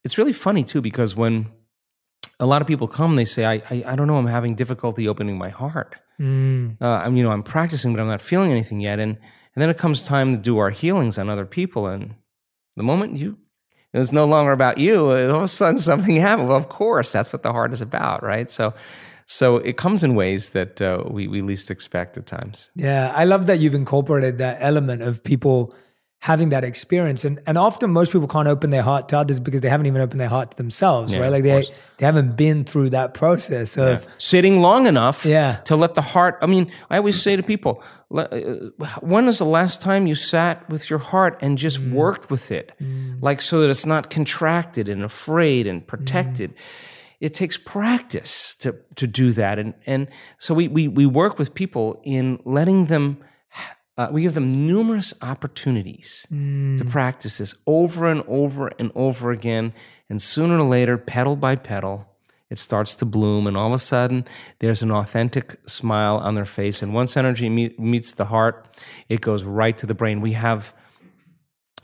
[0.03, 1.47] it's really funny too because when
[2.39, 5.07] a lot of people come, they say, I, I, I don't know, I'm having difficulty
[5.07, 5.95] opening my heart.
[6.19, 6.77] Mm.
[6.79, 8.99] Uh, I'm, you know, I'm practicing, but I'm not feeling anything yet.
[8.99, 9.17] And,
[9.55, 11.87] and then it comes time to do our healings on other people.
[11.87, 12.15] And
[12.75, 13.37] the moment you,
[13.93, 16.49] it was no longer about you, all of a sudden something happened.
[16.49, 18.49] Well, of course, that's what the heart is about, right?
[18.49, 18.73] So,
[19.25, 22.69] so it comes in ways that uh, we, we least expect at times.
[22.75, 25.73] Yeah, I love that you've incorporated that element of people
[26.19, 27.23] having that experience.
[27.23, 30.01] And and often most people can't open their heart to others because they haven't even
[30.01, 31.31] opened their heart to themselves, Yeah, right?
[31.31, 31.63] Like they
[31.97, 35.57] they haven't been through that process of Sitting long enough Yeah.
[35.65, 36.37] to let the heart.
[36.41, 40.15] I mean, I always say to people, le- uh, when is the last time you
[40.15, 41.91] sat with your heart and just mm.
[41.91, 42.71] worked with it?
[42.81, 43.21] Mm.
[43.21, 45.87] Like so that it's not contracted and afraid and mm.
[45.87, 46.53] protected.
[47.21, 49.57] It takes practice to, to do that.
[49.57, 53.19] And, and so we, we, we work with people in letting them,
[53.97, 56.25] uh, we give them numerous opportunities
[56.77, 59.73] to practice this over and over and over again.
[60.09, 62.05] And sooner or later, petal by petal,
[62.49, 63.47] it starts to bloom.
[63.47, 64.25] And all of a sudden,
[64.59, 66.81] there's an authentic smile on their face.
[66.81, 68.67] And once energy meet, meets the heart,
[69.07, 70.19] it goes right to the brain.
[70.19, 70.73] We have,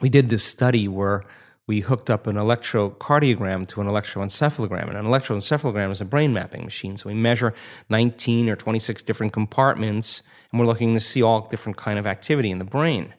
[0.01, 1.23] we did this study where
[1.65, 4.89] we hooked up an electrocardiogram to an electroencephalogram.
[4.89, 6.97] And an electroencephalogram is a brain mapping machine.
[6.97, 7.53] So we measure
[7.89, 12.51] 19 or 26 different compartments, and we're looking to see all different kind of activity
[12.51, 13.13] in the brain.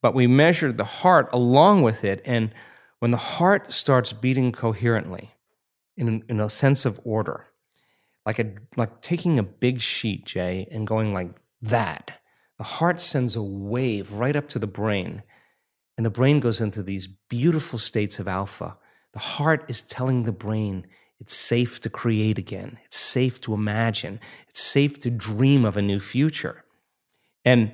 [0.00, 2.52] But we measured the heart along with it, and
[3.00, 5.34] when the heart starts beating coherently,
[5.96, 7.46] in, in a sense of order,
[8.24, 12.20] like a like taking a big sheet, Jay, and going like that,
[12.58, 15.22] the heart sends a wave right up to the brain
[15.98, 18.76] and the brain goes into these beautiful states of alpha.
[19.14, 20.86] The heart is telling the brain
[21.18, 25.82] it's safe to create again, it's safe to imagine, it's safe to dream of a
[25.82, 26.62] new future.
[27.48, 27.72] And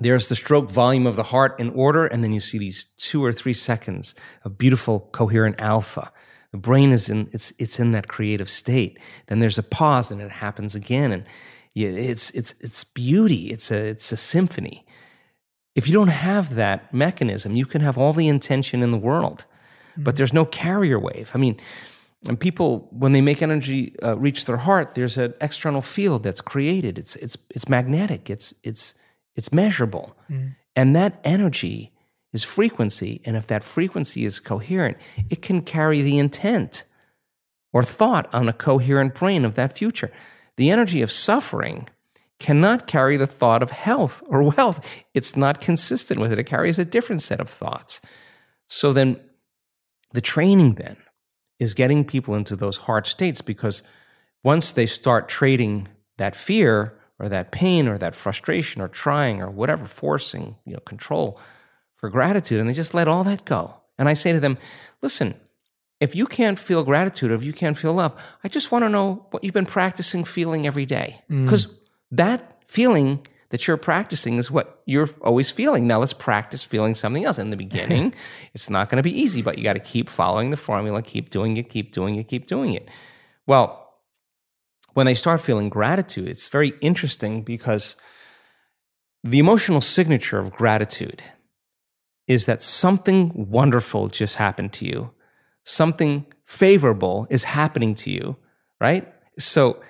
[0.00, 3.24] there's the stroke volume of the heart in order, and then you see these two
[3.24, 4.14] or three seconds
[4.44, 6.12] of beautiful, coherent alpha.
[6.50, 8.98] The brain is in it's it's in that creative state.
[9.28, 11.24] Then there's a pause, and it happens again, and
[11.72, 13.46] yeah, it's it's it's beauty.
[13.46, 14.84] It's a it's a symphony.
[15.74, 19.46] If you don't have that mechanism, you can have all the intention in the world,
[19.96, 20.16] but mm-hmm.
[20.18, 21.30] there's no carrier wave.
[21.32, 21.56] I mean,
[22.28, 26.40] and people when they make energy uh, reach their heart, there's an external field that's
[26.40, 26.98] created.
[26.98, 28.30] It's it's it's magnetic.
[28.30, 28.94] It's it's
[29.34, 30.16] it's measurable,
[30.76, 31.92] and that energy
[32.32, 33.20] is frequency.
[33.24, 34.96] And if that frequency is coherent,
[35.30, 36.84] it can carry the intent
[37.72, 40.10] or thought on a coherent brain of that future.
[40.56, 41.88] The energy of suffering
[42.38, 44.84] cannot carry the thought of health or wealth.
[45.14, 46.38] It's not consistent with it.
[46.38, 48.00] It carries a different set of thoughts.
[48.68, 49.20] So then
[50.12, 50.96] the training then
[51.62, 53.82] is getting people into those hard states because
[54.42, 55.88] once they start trading
[56.18, 60.80] that fear or that pain or that frustration or trying or whatever forcing, you know,
[60.80, 61.38] control
[61.94, 63.76] for gratitude and they just let all that go.
[63.96, 64.58] And I say to them,
[65.02, 65.34] listen,
[66.00, 68.88] if you can't feel gratitude, or if you can't feel love, I just want to
[68.88, 71.22] know what you've been practicing feeling every day.
[71.30, 71.44] Mm.
[71.44, 71.68] Because
[72.10, 75.86] that feeling that you're practicing is what you're always feeling.
[75.86, 77.38] Now let's practice feeling something else.
[77.38, 78.14] In the beginning,
[78.54, 81.28] it's not going to be easy, but you got to keep following the formula, keep
[81.28, 82.88] doing it, keep doing it, keep doing it.
[83.46, 83.78] Well,
[84.94, 87.94] when they start feeling gratitude, it's very interesting because
[89.22, 91.22] the emotional signature of gratitude
[92.26, 95.10] is that something wonderful just happened to you.
[95.64, 98.36] Something favorable is happening to you,
[98.80, 99.12] right?
[99.38, 99.82] So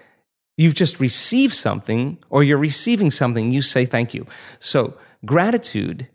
[0.62, 4.26] you've just received something or you're receiving something, you say thank you.
[4.58, 6.08] So gratitude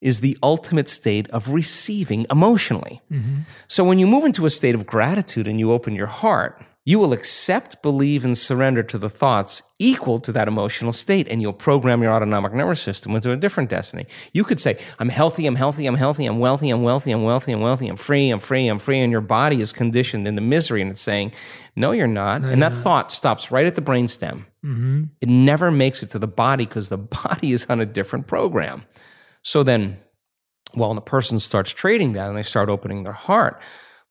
[0.00, 3.00] is the ultimate state of receiving emotionally.
[3.10, 3.42] Mm-hmm.
[3.68, 6.98] So when you move into a state of gratitude and you open your heart, you
[6.98, 11.52] will accept, believe, and surrender to the thoughts equal to that emotional state, and you'll
[11.52, 14.06] program your autonomic nervous system into a different destiny.
[14.32, 17.52] You could say, I'm healthy, I'm healthy, I'm healthy, I'm wealthy, I'm wealthy, I'm wealthy,
[17.52, 20.82] I'm wealthy, I'm free, I'm free, I'm free, and your body is conditioned into misery,
[20.82, 21.32] and it's saying,
[21.76, 22.42] No, you're not.
[22.42, 24.46] and that thought stops right at the brainstem.
[24.64, 25.04] Mm-hmm.
[25.20, 28.84] It never makes it to the body because the body is on a different program.
[29.42, 29.98] So then,
[30.74, 33.60] well, the person starts trading that and they start opening their heart,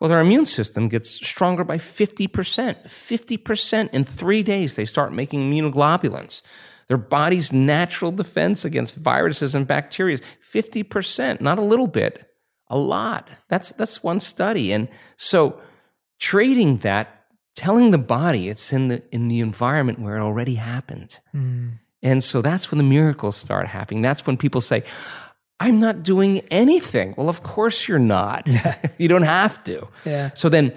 [0.02, 2.28] well, their immune system gets stronger by 50%.
[2.28, 6.42] 50% in three days, they start making immunoglobulins.
[6.88, 12.34] Their body's natural defense against viruses and bacteria is 50%, not a little bit,
[12.68, 13.30] a lot.
[13.48, 14.74] That's, that's one study.
[14.74, 15.62] And so
[16.18, 21.20] trading that, telling the body it's in the, in the environment where it already happened.
[21.32, 21.74] Hmm.
[22.02, 24.02] And so that's when the miracles start happening.
[24.02, 24.84] That's when people say,
[25.62, 27.14] I'm not doing anything.
[27.16, 28.48] Well, of course you're not.
[28.98, 29.88] you don't have to.
[30.06, 30.32] Yeah.
[30.34, 30.74] So then,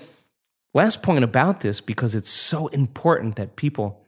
[0.74, 4.04] last point about this, because it's so important that people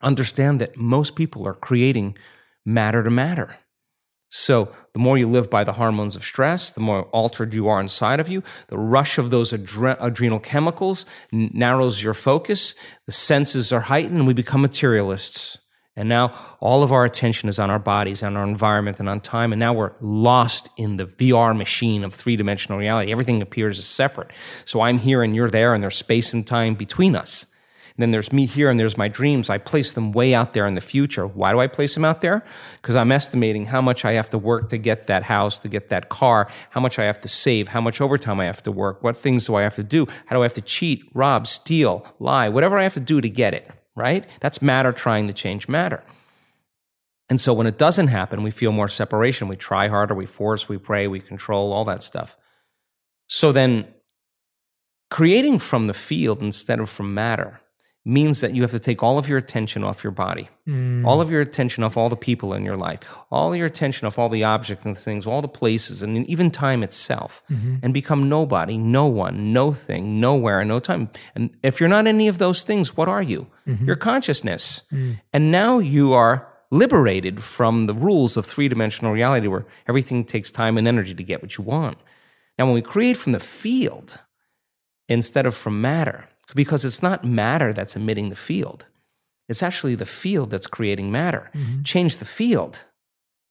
[0.00, 2.16] understand that most people are creating
[2.64, 3.56] matter to matter.
[4.30, 7.80] So, the more you live by the hormones of stress, the more altered you are
[7.80, 8.44] inside of you.
[8.68, 12.76] The rush of those adre- adrenal chemicals narrows your focus.
[13.06, 15.58] The senses are heightened, and we become materialists.
[15.96, 19.20] And now all of our attention is on our bodies, on our environment, and on
[19.20, 19.52] time.
[19.52, 23.10] And now we're lost in the VR machine of three dimensional reality.
[23.10, 24.30] Everything appears as separate.
[24.66, 27.46] So I'm here and you're there, and there's space and time between us.
[27.96, 29.48] And then there's me here and there's my dreams.
[29.48, 31.26] I place them way out there in the future.
[31.26, 32.44] Why do I place them out there?
[32.82, 35.88] Because I'm estimating how much I have to work to get that house, to get
[35.88, 39.02] that car, how much I have to save, how much overtime I have to work,
[39.02, 42.06] what things do I have to do, how do I have to cheat, rob, steal,
[42.18, 44.24] lie, whatever I have to do to get it right?
[44.40, 46.04] That's matter trying to change matter.
[47.28, 49.48] And so when it doesn't happen, we feel more separation.
[49.48, 52.36] We try harder, we force, we pray, we control, all that stuff.
[53.26, 53.88] So then
[55.10, 57.60] creating from the field instead of from matter
[58.06, 61.04] means that you have to take all of your attention off your body, mm.
[61.04, 63.00] all of your attention off all the people in your life,
[63.32, 66.84] all your attention off all the objects and things, all the places, and even time
[66.84, 67.78] itself, mm-hmm.
[67.82, 71.10] and become nobody, no one, no thing, nowhere, no time.
[71.34, 73.48] And if you're not any of those things, what are you?
[73.66, 73.86] Mm-hmm.
[73.86, 74.84] Your consciousness.
[74.92, 75.20] Mm.
[75.32, 80.52] And now you are liberated from the rules of three dimensional reality where everything takes
[80.52, 81.98] time and energy to get what you want.
[82.56, 84.20] Now, when we create from the field
[85.08, 88.86] instead of from matter, because it's not matter that's emitting the field.
[89.48, 91.50] It's actually the field that's creating matter.
[91.54, 91.82] Mm-hmm.
[91.82, 92.84] Change the field,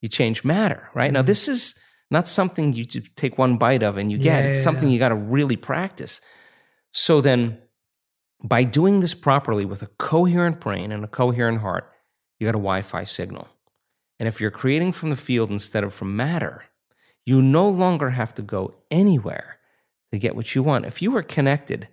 [0.01, 1.07] you change matter, right?
[1.07, 1.13] Mm-hmm.
[1.13, 1.75] Now, this is
[2.11, 4.43] not something you take one bite of and you get.
[4.43, 4.93] Yeah, it's yeah, something yeah.
[4.93, 6.21] you got to really practice.
[6.91, 7.59] So then,
[8.43, 11.91] by doing this properly with a coherent brain and a coherent heart,
[12.39, 13.47] you got a Wi Fi signal.
[14.19, 16.65] And if you're creating from the field instead of from matter,
[17.25, 19.59] you no longer have to go anywhere
[20.11, 20.85] to get what you want.
[20.85, 21.89] If you were connected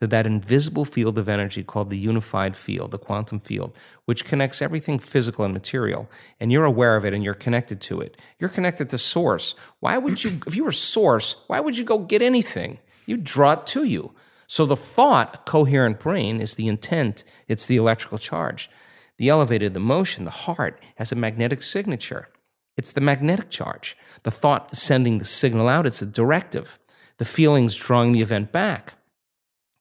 [0.00, 4.60] to that invisible field of energy called the unified field, the quantum field, which connects
[4.60, 6.10] everything physical and material.
[6.40, 8.16] And you're aware of it and you're connected to it.
[8.38, 9.54] You're connected to source.
[9.80, 12.78] Why would you, if you were source, why would you go get anything?
[13.06, 14.12] You draw it to you.
[14.46, 18.70] So the thought, coherent brain, is the intent, it's the electrical charge.
[19.16, 22.28] The elevated, the motion, the heart has a magnetic signature.
[22.76, 23.96] It's the magnetic charge.
[24.24, 26.78] The thought sending the signal out, it's a directive.
[27.18, 28.94] The feelings drawing the event back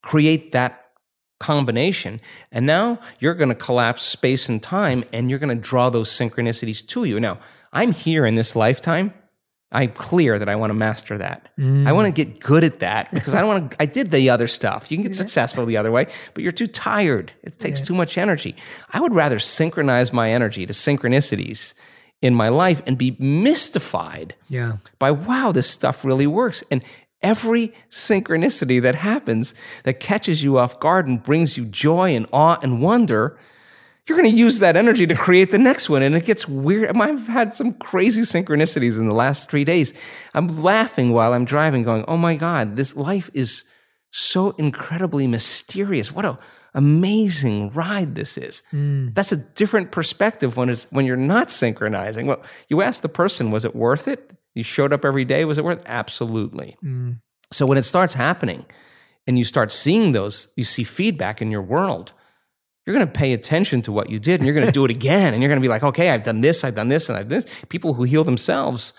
[0.04, 0.92] create that
[1.40, 2.22] combination.
[2.52, 6.10] And now you're going to collapse space and time and you're going to draw those
[6.10, 7.20] synchronicities to you.
[7.20, 7.40] Now,
[7.74, 9.14] I'm here in this lifetime.
[9.72, 11.50] I'm clear that I want to master that.
[11.58, 11.88] Mm.
[11.88, 13.82] I want to get good at that because I don't want to.
[13.82, 14.92] I did the other stuff.
[14.92, 15.18] You can get yeah.
[15.18, 17.34] successful the other way, but you're too tired.
[17.42, 17.88] It takes yeah.
[17.88, 18.56] too much energy.
[18.92, 21.74] I would rather synchronize my energy to synchronicities
[22.22, 24.78] in my life and be mystified yeah.
[25.00, 26.64] by wow, this stuff really works.
[26.70, 26.84] And
[27.24, 32.60] every synchronicity that happens that catches you off guard and brings you joy and awe
[32.62, 33.40] and wonder,
[34.06, 36.04] you're going to use that energy to create the next one.
[36.04, 36.96] And it gets weird.
[36.96, 39.94] I've had some crazy synchronicities in the last three days.
[40.34, 43.64] I'm laughing while I'm driving, going, oh my God, this life is
[44.12, 46.12] so incredibly mysterious.
[46.12, 46.38] What a
[46.74, 48.64] amazing ride this is.
[48.72, 49.14] Mm.
[49.14, 52.28] That's a different perspective when it's when you're not synchronizing.
[52.28, 54.32] Well, you ask the person, was it worth it?
[54.54, 55.46] You showed up every day.
[55.46, 55.82] Was it worth?
[55.86, 56.78] Absolutely.
[56.84, 57.20] Mm.
[57.52, 58.66] So when it starts happening
[59.28, 62.14] and you start seeing those, you see feedback in your world,
[62.86, 64.92] you're going to pay attention to what you did and you're going to do it
[65.00, 65.34] again.
[65.34, 67.30] And you're going to be like, okay, I've done this, I've done this, and I've
[67.30, 67.64] done this.
[67.70, 68.94] People who heal themselves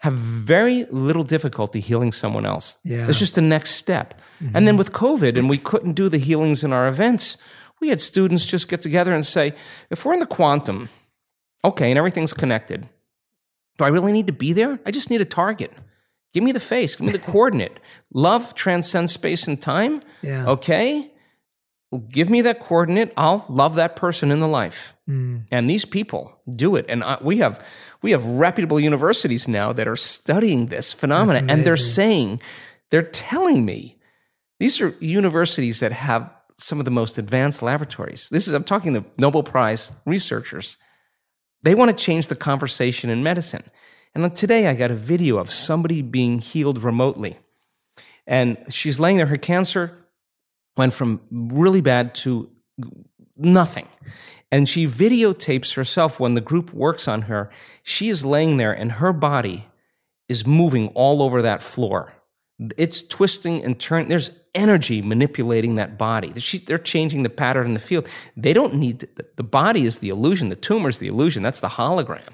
[0.00, 2.78] have very little difficulty healing someone else.
[2.84, 3.08] Yeah.
[3.08, 4.20] It's just the next step.
[4.42, 4.56] Mm-hmm.
[4.56, 7.38] And then with COVID, and we couldn't do the healings in our events,
[7.80, 9.54] we had students just get together and say,
[9.90, 10.90] if we're in the quantum,
[11.64, 12.88] okay, and everything's connected,
[13.78, 14.78] do I really need to be there?
[14.86, 15.72] I just need a target.
[16.32, 17.78] Give me the face, give me the coordinate.
[18.12, 20.02] Love transcends space and time.
[20.22, 20.46] Yeah.
[20.48, 21.10] Okay?
[21.90, 23.12] Well, give me that coordinate.
[23.16, 24.94] I'll love that person in the life.
[25.08, 25.46] Mm.
[25.50, 26.86] And these people do it.
[26.88, 27.64] And I, we have
[28.02, 32.40] we have reputable universities now that are studying this phenomenon and they're saying
[32.90, 33.98] they're telling me
[34.58, 38.28] these are universities that have some of the most advanced laboratories.
[38.28, 40.76] This is I'm talking the Nobel Prize researchers
[41.66, 43.64] they want to change the conversation in medicine.
[44.14, 47.38] And today I got a video of somebody being healed remotely.
[48.26, 49.96] And she's laying there, her cancer
[50.76, 52.50] went from really bad to
[53.36, 53.88] nothing.
[54.50, 57.50] And she videotapes herself when the group works on her.
[57.82, 59.66] She is laying there and her body
[60.28, 62.12] is moving all over that floor.
[62.76, 64.08] It's twisting and turning.
[64.08, 66.32] There's energy manipulating that body.
[66.64, 68.08] They're changing the pattern in the field.
[68.36, 69.06] They don't need
[69.36, 70.48] the body is the illusion.
[70.48, 71.42] The tumor is the illusion.
[71.42, 72.32] That's the hologram.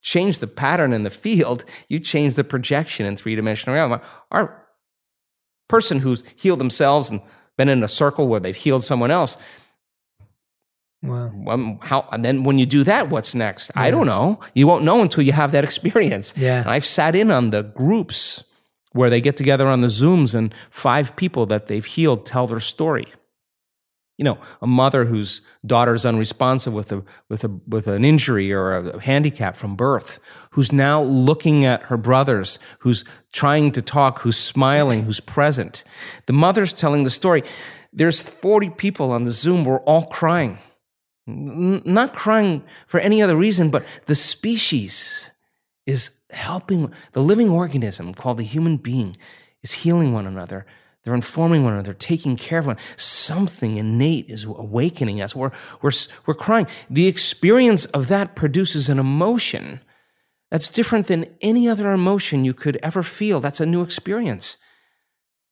[0.00, 1.64] Change the pattern in the field.
[1.88, 4.02] You change the projection in three dimensional reality.
[4.30, 4.66] Our
[5.68, 7.20] person who's healed themselves and
[7.58, 9.36] been in a circle where they've healed someone else,
[11.02, 11.32] Wow.
[11.48, 13.70] Um, how and then when you do that, what's next?
[13.74, 14.40] I don't know.
[14.54, 16.34] You won't know until you have that experience.
[16.36, 16.60] Yeah.
[16.60, 18.44] And I've sat in on the groups
[18.92, 22.60] where they get together on the Zooms and five people that they've healed tell their
[22.60, 23.06] story.
[24.18, 28.72] You know, a mother whose daughter's unresponsive with a with a with an injury or
[28.72, 30.18] a handicap from birth,
[30.50, 33.02] who's now looking at her brothers, who's
[33.32, 35.84] trying to talk, who's smiling, who's present.
[36.26, 37.42] The mother's telling the story.
[37.92, 40.58] There's 40 people on the Zoom, we're all crying.
[41.26, 45.29] N- not crying for any other reason, but the species
[45.86, 49.16] is helping the living organism called the human being
[49.62, 50.66] is healing one another.
[51.02, 52.76] They're informing one another, taking care of one.
[52.96, 55.34] Something innate is awakening us.
[55.34, 55.92] We're, we're,
[56.26, 56.66] we're crying.
[56.90, 59.80] The experience of that produces an emotion
[60.50, 63.40] that's different than any other emotion you could ever feel.
[63.40, 64.56] That's a new experience.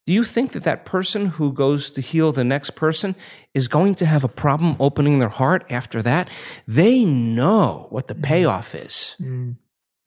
[0.04, 3.14] Do you think that that person who goes to heal the next person
[3.54, 6.28] is going to have a problem opening their heart after that?
[6.66, 8.22] They know what the mm-hmm.
[8.22, 9.16] payoff is.
[9.20, 9.56] Mm.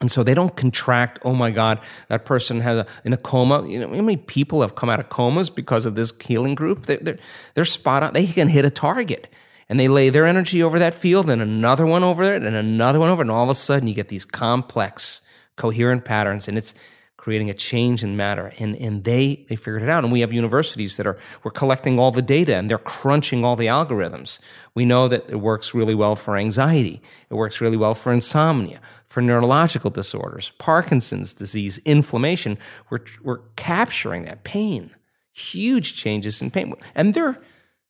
[0.02, 1.80] And so they don't contract, oh my God,
[2.10, 3.66] that person has a, in a coma.
[3.68, 6.88] You know, how many people have come out of comas because of this healing group?
[6.88, 7.20] They're, they're,
[7.54, 8.14] they're spot on.
[8.14, 9.28] They can hit a target
[9.70, 13.00] and they lay their energy over that field and another one over it and another
[13.00, 13.22] one over.
[13.22, 15.22] And all of a sudden you get these complex,
[15.56, 16.74] coherent patterns and it's
[17.22, 18.52] creating a change in matter.
[18.58, 20.04] And, and they, they figured it out.
[20.04, 23.56] And we have universities that are, we're collecting all the data and they're crunching all
[23.56, 24.40] the algorithms.
[24.74, 27.00] We know that it works really well for anxiety.
[27.30, 28.82] It works really well for insomnia,
[29.12, 32.58] for neurological disorders, Parkinson's disease, inflammation.
[32.90, 34.92] We're, we're capturing that pain,
[35.34, 36.74] huge changes in pain.
[36.96, 37.38] And they're,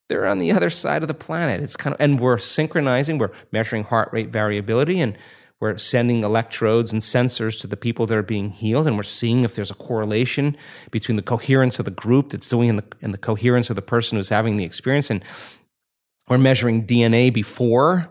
[0.08, 1.62] they're on the other side of the planet.
[1.62, 5.16] It's kind of, and we're synchronizing, we're measuring heart rate variability and
[5.60, 9.44] we're sending electrodes and sensors to the people that are being healed, and we're seeing
[9.44, 10.56] if there's a correlation
[10.90, 13.82] between the coherence of the group that's doing and the, and the coherence of the
[13.82, 15.08] person who's having the experience.
[15.08, 15.24] And
[16.26, 18.10] we're measuring DNA before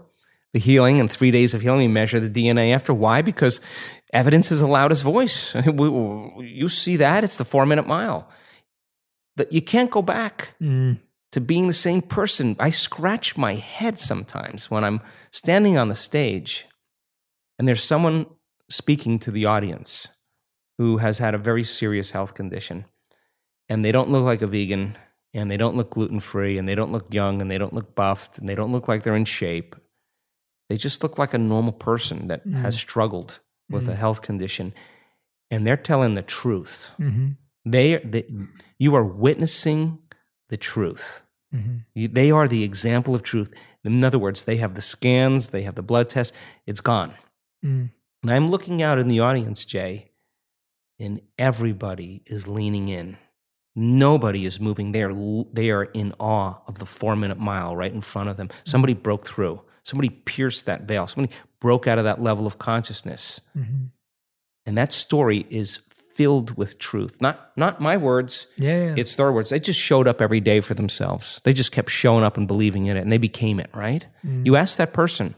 [0.53, 1.79] the healing and three days of healing.
[1.79, 2.93] We measure the DNA after.
[2.93, 3.21] Why?
[3.21, 3.61] Because
[4.13, 5.55] evidence is the loudest voice.
[5.65, 7.23] You see that?
[7.23, 8.27] It's the four minute mile.
[9.37, 10.99] That you can't go back mm.
[11.31, 12.55] to being the same person.
[12.59, 15.01] I scratch my head sometimes when I'm
[15.31, 16.67] standing on the stage
[17.57, 18.25] and there's someone
[18.69, 20.09] speaking to the audience
[20.77, 22.85] who has had a very serious health condition
[23.69, 24.97] and they don't look like a vegan
[25.33, 27.95] and they don't look gluten free and they don't look young and they don't look
[27.95, 29.75] buffed and they don't look like they're in shape
[30.71, 32.53] they just look like a normal person that mm.
[32.61, 33.39] has struggled
[33.69, 33.91] with mm.
[33.91, 34.73] a health condition
[35.49, 37.31] and they're telling the truth mm-hmm.
[37.65, 38.23] they, they,
[38.79, 39.99] you are witnessing
[40.47, 41.23] the truth
[41.53, 41.77] mm-hmm.
[41.93, 43.53] you, they are the example of truth
[43.83, 46.33] in other words they have the scans they have the blood test
[46.65, 47.13] it's gone
[47.63, 47.91] Mm.
[48.23, 50.11] And I'm looking out in the audience, Jay,
[50.99, 53.17] and everybody is leaning in.
[53.75, 54.91] Nobody is moving.
[54.91, 55.13] They are,
[55.53, 58.49] they are in awe of the four minute mile right in front of them.
[58.63, 59.61] Somebody broke through.
[59.83, 61.07] Somebody pierced that veil.
[61.07, 63.41] Somebody broke out of that level of consciousness.
[63.57, 63.85] Mm-hmm.
[64.65, 65.79] And that story is
[66.15, 67.19] filled with truth.
[67.19, 69.49] Not, not my words, yeah, yeah, it's their words.
[69.49, 71.41] They just showed up every day for themselves.
[71.43, 74.05] They just kept showing up and believing in it, and they became it, right?
[74.25, 74.45] Mm.
[74.45, 75.33] You ask that person,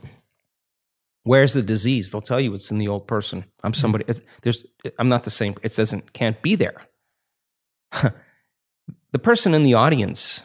[1.24, 2.12] Where's the disease?
[2.12, 3.46] They'll tell you it's in the old person.
[3.64, 3.76] I'm hmm.
[3.76, 4.06] somebody.
[4.42, 4.66] There's.
[5.00, 5.56] I'm not the same.
[5.64, 6.14] It doesn't.
[6.14, 6.76] Can't be there.
[9.12, 10.44] the person in the audience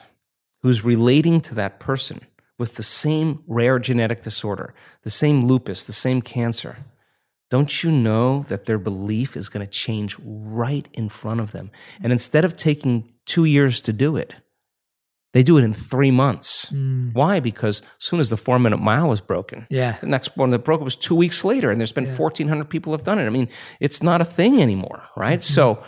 [0.63, 2.21] who's relating to that person
[2.59, 6.79] with the same rare genetic disorder, the same lupus, the same cancer.
[7.51, 11.71] Don't you know that their belief is going to change right in front of them?
[12.03, 14.35] And instead of taking two years to do it,
[15.33, 16.71] they do it in three months.
[16.71, 17.15] Mm.
[17.15, 17.39] Why?
[17.39, 19.93] Because as soon as the four minute mile was broken, yeah.
[20.01, 22.17] the next one that broke it was two weeks later, and there's been yeah.
[22.17, 23.27] 1,400 people have done it.
[23.27, 23.49] I mean,
[23.79, 25.39] it's not a thing anymore, right?
[25.39, 25.55] Mm-hmm.
[25.55, 25.83] So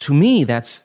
[0.00, 0.82] to me, that's,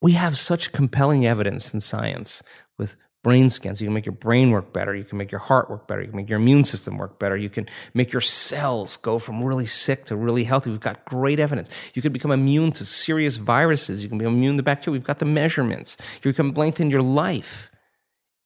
[0.00, 2.42] we have such compelling evidence in science
[2.78, 3.80] with brain scans.
[3.80, 4.94] You can make your brain work better.
[4.94, 6.00] You can make your heart work better.
[6.00, 7.36] You can make your immune system work better.
[7.36, 10.70] You can make your cells go from really sick to really healthy.
[10.70, 11.70] We've got great evidence.
[11.94, 14.02] You can become immune to serious viruses.
[14.02, 14.92] You can be immune to bacteria.
[14.92, 15.96] We've got the measurements.
[16.24, 17.70] You can lengthen your life.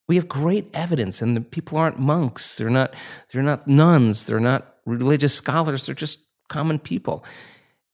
[0.07, 2.59] We have great evidence, and the people aren't monks.
[2.59, 2.95] They're not.
[3.33, 4.27] They're not nuns.
[4.27, 5.87] They're not religious scholars.
[5.87, 7.25] They're just common people.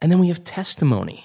[0.01, 1.25] And then we have testimony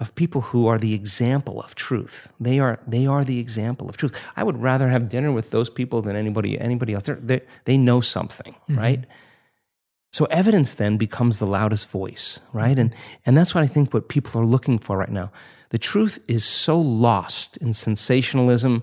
[0.00, 2.32] of people who are the example of truth.
[2.40, 4.18] They are, they are the example of truth.
[4.34, 7.04] I would rather have dinner with those people than anybody, anybody else.
[7.04, 8.78] They're, they they know something, mm-hmm.
[8.78, 9.04] right?
[10.12, 12.78] So evidence then becomes the loudest voice, right?
[12.78, 12.94] And,
[13.24, 15.30] and that's what I think what people are looking for right now.
[15.68, 18.82] The truth is so lost in sensationalism,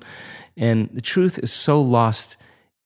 [0.56, 2.38] and the truth is so lost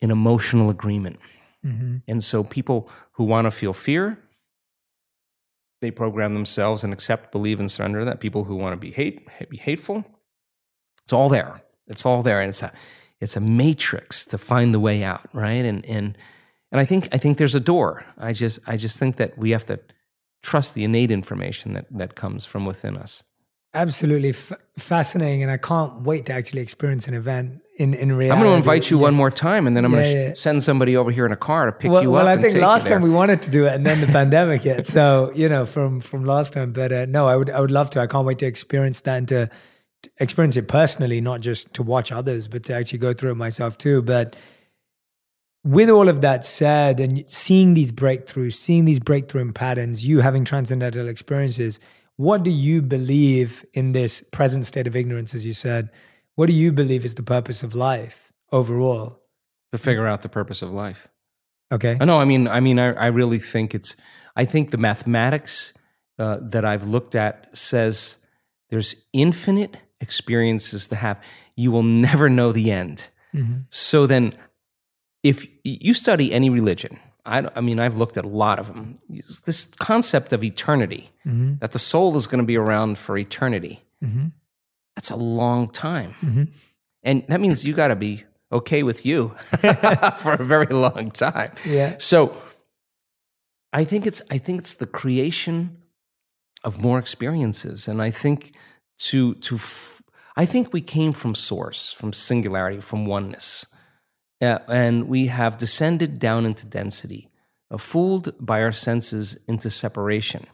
[0.01, 1.19] in emotional agreement.
[1.63, 1.97] Mm-hmm.
[2.07, 4.17] And so people who want to feel fear,
[5.81, 8.19] they program themselves and accept, believe, and surrender that.
[8.19, 10.05] People who want to be hate, be hateful,
[11.03, 11.61] it's all there.
[11.87, 12.71] It's all there, and it's a,
[13.19, 15.65] it's a matrix to find the way out, right?
[15.65, 16.17] And and
[16.71, 18.05] and I think I think there's a door.
[18.17, 19.79] I just I just think that we have to
[20.41, 23.23] trust the innate information that that comes from within us.
[23.73, 28.37] Absolutely f- fascinating, and I can't wait to actually experience an event in in reality.
[28.37, 29.03] I'm going to invite you yeah.
[29.03, 30.33] one more time, and then I'm Yeah, going to yeah.
[30.33, 32.25] send somebody over here in a car to pick well, you well, up.
[32.25, 34.85] Well, I think last time we wanted to do it, and then the pandemic hit.
[34.85, 37.89] So you know, from from last time, but uh, no, I would I would love
[37.91, 38.01] to.
[38.01, 39.49] I can't wait to experience that and to,
[40.03, 43.35] to experience it personally, not just to watch others, but to actually go through it
[43.35, 44.01] myself too.
[44.01, 44.35] But
[45.63, 50.43] with all of that said, and seeing these breakthroughs, seeing these breakthrough patterns, you having
[50.43, 51.79] transcendental experiences,
[52.21, 55.89] what do you believe in this present state of ignorance, as you said?
[56.35, 59.21] What do you believe is the purpose of life overall?
[59.71, 61.07] to figure out the purpose of life.
[61.71, 61.97] Okay.
[62.01, 62.19] No.
[62.19, 63.95] I mean, I mean, I, I really think it's.
[64.35, 65.73] I think the mathematics
[66.19, 68.17] uh, that I've looked at says
[68.69, 71.21] there's infinite experiences to have.
[71.55, 73.07] You will never know the end.
[73.69, 74.35] So then,
[75.23, 78.95] if you study any religion, I, I mean, I've looked at a lot of them.
[79.45, 81.55] This concept of eternity, mm-hmm.
[81.59, 84.27] that the soul is going to be around for eternity, mm-hmm.
[84.95, 86.15] that's a long time.
[86.21, 86.43] Mm-hmm.
[87.03, 89.29] And that means you got to be okay with you
[90.17, 91.51] for a very long time.
[91.65, 91.95] Yeah.
[91.97, 92.35] So
[93.73, 95.77] I think it's I think it's the creation
[96.63, 98.53] of more experiences, and I think
[98.99, 100.01] to to f-
[100.35, 103.65] I think we came from source, from singularity, from oneness,
[104.41, 107.29] uh, and we have descended down into density,
[107.69, 110.45] uh, fooled by our senses into separation,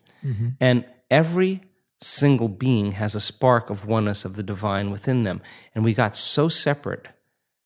[0.59, 1.61] and every
[1.99, 5.41] single being has a spark of oneness of the divine within them,
[5.73, 7.07] and we got so separate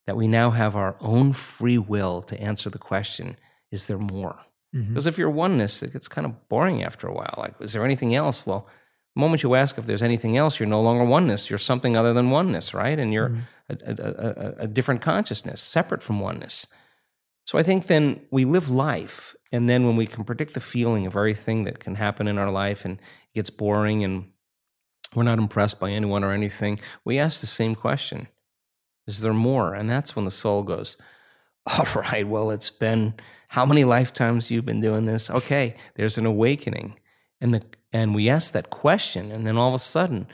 [0.05, 3.37] that we now have our own free will to answer the question
[3.71, 4.37] is there more?
[4.89, 7.33] Because if you're oneness it gets kind of boring after a while.
[7.37, 8.45] Like is there anything else?
[8.45, 8.67] Well
[9.15, 12.13] the moment you ask if there's anything else you're no longer oneness you're something other
[12.13, 13.41] than oneness right and you're mm-hmm.
[13.69, 16.67] a, a, a, a different consciousness separate from oneness
[17.45, 21.05] so i think then we live life and then when we can predict the feeling
[21.05, 24.31] of everything that can happen in our life and it gets boring and
[25.13, 28.27] we're not impressed by anyone or anything we ask the same question
[29.07, 29.73] is there more?
[29.73, 30.97] And that's when the soul goes,
[31.77, 33.13] All right, well, it's been
[33.49, 35.29] how many lifetimes you've been doing this?
[35.29, 36.97] Okay, there's an awakening.
[37.41, 40.27] And the and we ask that question, and then all of a sudden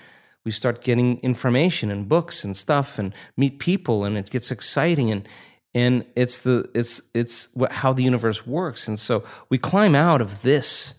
[0.48, 5.12] we start getting information and books and stuff and meet people and it gets exciting
[5.12, 5.28] and
[5.74, 8.88] and it's the it's it's what, how the universe works.
[8.88, 10.94] And so we climb out of this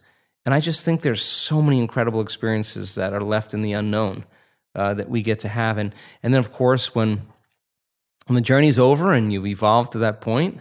[0.44, 4.24] and i just think there's so many incredible experiences that are left in the unknown
[4.74, 5.78] uh, that we get to have.
[5.78, 7.22] And and then of course when
[8.26, 10.60] when the journey's over and you've evolved to that point,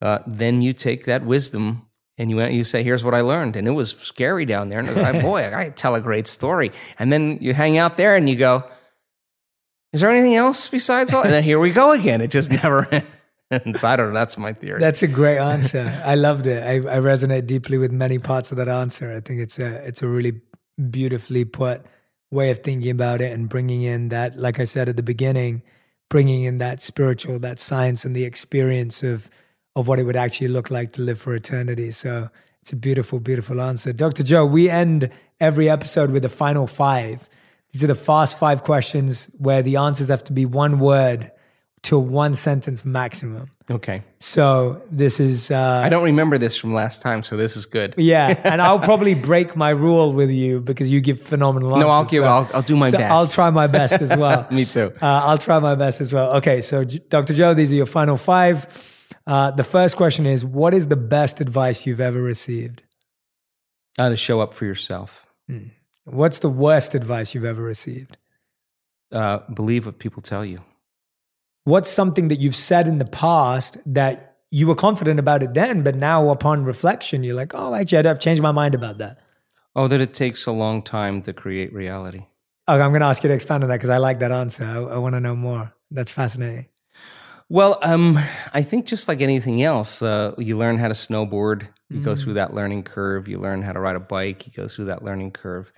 [0.00, 1.88] uh, then you take that wisdom
[2.18, 4.78] and you you say, "Here's what I learned," and it was scary down there.
[4.78, 6.72] And I was like, boy, I tell a great story.
[6.98, 8.64] And then you hang out there and you go,
[9.92, 12.20] "Is there anything else besides all?" And then here we go again.
[12.20, 12.88] It just never
[13.50, 13.84] ends.
[13.84, 14.18] I don't know.
[14.18, 14.78] That's my theory.
[14.78, 16.02] That's a great answer.
[16.04, 16.62] I loved it.
[16.62, 19.14] I, I resonate deeply with many parts of that answer.
[19.14, 20.40] I think it's a it's a really
[20.90, 21.82] beautifully put
[22.30, 25.62] way of thinking about it and bringing in that, like I said at the beginning,
[26.08, 29.30] bringing in that spiritual, that science, and the experience of
[29.76, 31.90] of what it would actually look like to live for eternity.
[31.90, 32.28] So
[32.60, 34.22] it's a beautiful, beautiful answer, Dr.
[34.22, 34.44] Joe.
[34.44, 37.28] We end every episode with the final five.
[37.72, 41.30] These are the fast five questions where the answers have to be one word
[41.84, 43.50] to one sentence maximum.
[43.68, 44.02] okay.
[44.20, 47.94] So this is uh, I don't remember this from last time, so this is good.
[47.96, 51.82] yeah, and I'll probably break my rule with you because you give phenomenal answers.
[51.82, 52.22] No, I'll give.
[52.22, 53.10] so- I'll, I'll do my so best.
[53.10, 54.46] I'll try my best as well.
[54.52, 54.92] Me too.
[55.02, 56.36] Uh, I'll try my best as well.
[56.36, 57.34] Okay, so Dr.
[57.34, 58.66] Joe, these are your final five.
[59.26, 62.82] Uh, the first question is: What is the best advice you've ever received?
[63.98, 65.26] How to show up for yourself.
[66.04, 68.16] What's the worst advice you've ever received?
[69.12, 70.60] Uh, believe what people tell you.
[71.64, 75.82] What's something that you've said in the past that you were confident about it then,
[75.82, 79.20] but now upon reflection, you're like, oh, actually, I've changed my mind about that.
[79.76, 82.26] Oh, that it takes a long time to create reality.
[82.68, 84.64] Okay, I'm going to ask you to expand on that because I like that answer.
[84.64, 85.72] I, I want to know more.
[85.90, 86.66] That's fascinating.
[87.52, 88.18] Well, um,
[88.54, 91.68] I think just like anything else, uh, you learn how to snowboard.
[91.90, 93.28] You go through that learning curve.
[93.28, 94.46] You learn how to ride a bike.
[94.46, 95.70] You go through that learning curve.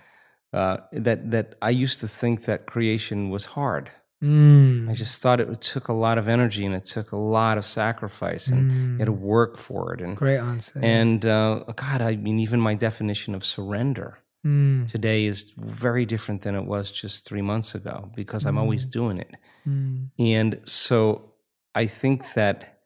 [0.53, 3.91] Uh, that that I used to think that creation was hard.
[4.23, 4.89] Mm.
[4.89, 7.65] I just thought it took a lot of energy and it took a lot of
[7.65, 9.99] sacrifice and you had to work for it.
[9.99, 10.79] And Great answer.
[10.81, 14.87] and uh, God, I mean, even my definition of surrender Mm.
[14.87, 19.17] today is very different than it was just three months ago because I'm always doing
[19.17, 19.33] it.
[19.67, 20.11] Mm.
[20.19, 21.33] And so
[21.75, 22.79] I think that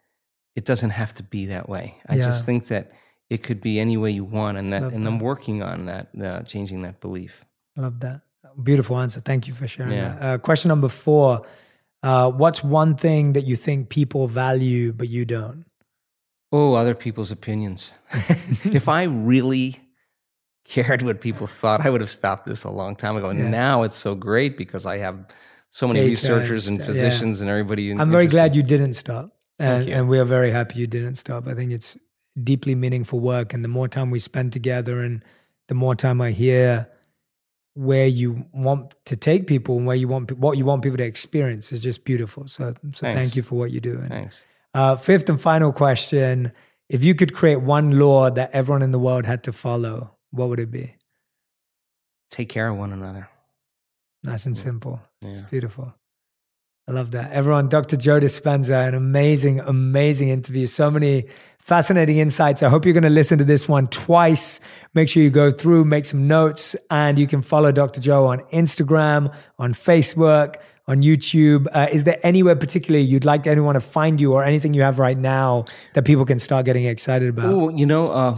[0.56, 1.96] it doesn't have to be that way.
[2.08, 2.92] I just think that
[3.30, 6.10] it could be any way you want, and that, Love and I'm working on that,
[6.22, 7.46] uh, changing that belief.
[7.78, 8.22] Love that.
[8.64, 9.22] Beautiful answer.
[9.22, 10.16] Thank you for sharing Yeah.
[10.16, 10.22] that.
[10.22, 11.46] Uh, question number four
[12.02, 15.66] Uh, what's one thing that you think people value but you don't?
[16.52, 17.94] Oh, other people's opinions.
[18.64, 19.82] if I really
[20.64, 23.30] cared what people thought, I would have stopped this a long time ago.
[23.36, 23.50] Yeah.
[23.50, 25.16] Now it's so great because I have
[25.70, 27.92] so many researchers and physicians and everybody.
[27.92, 29.36] In I'm very glad you didn't stop.
[29.60, 29.94] And, you.
[29.94, 31.48] and we are very happy you didn't stop.
[31.48, 31.98] I think it's
[32.42, 33.54] deeply meaningful work.
[33.54, 35.24] And the more time we spend together and
[35.68, 36.90] the more time I hear
[37.74, 41.04] where you want to take people and where you want what you want people to
[41.04, 42.48] experience is just beautiful.
[42.48, 43.98] So, so thank you for what you do.
[43.98, 44.46] And, Thanks.
[44.74, 46.52] uh, fifth and final question:
[46.90, 50.50] If you could create one law that everyone in the world had to follow, what
[50.50, 50.96] would it be?
[52.30, 53.30] Take care of one another.
[54.24, 55.02] Nice and simple.
[55.22, 55.94] It's beautiful.
[56.88, 57.32] I love that.
[57.32, 57.98] Everyone, Dr.
[57.98, 60.66] Joe Dispenza, an amazing, amazing interview.
[60.66, 61.26] So many
[61.60, 62.64] fascinating insights.
[62.64, 64.60] I hope you're going to listen to this one twice.
[64.96, 68.02] Make sure you go through, make some notes, and you can follow Dr.
[68.02, 70.56] Joe on Instagram, on Facebook,
[70.88, 71.68] on YouTube.
[71.72, 74.98] Uh, is there anywhere particularly you'd like anyone to find you or anything you have
[74.98, 77.46] right now that people can start getting excited about?
[77.46, 78.38] Oh, you know, uh,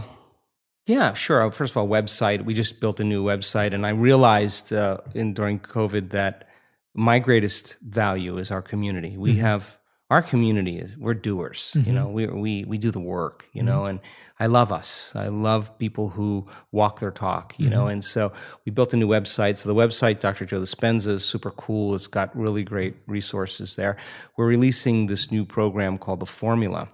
[0.86, 1.46] yeah, sure.
[1.46, 2.44] Uh, First of all, website.
[2.44, 6.48] We just built a new website, and I realized uh, in during COVID that
[6.94, 9.16] my greatest value is our community.
[9.16, 9.40] We mm-hmm.
[9.40, 9.78] have
[10.10, 10.76] our community.
[10.78, 11.72] Is, we're doers.
[11.74, 11.94] You mm-hmm.
[11.94, 13.48] know, we we we do the work.
[13.52, 13.68] You mm-hmm.
[13.68, 14.00] know, and
[14.38, 15.12] I love us.
[15.14, 17.54] I love people who walk their talk.
[17.56, 18.32] You know, and so
[18.66, 19.56] we built a new website.
[19.56, 20.44] So the website, Dr.
[20.44, 21.94] Joe Dispenza, is super cool.
[21.94, 23.96] It's got really great resources there.
[24.36, 26.88] We're releasing this new program called the Formula.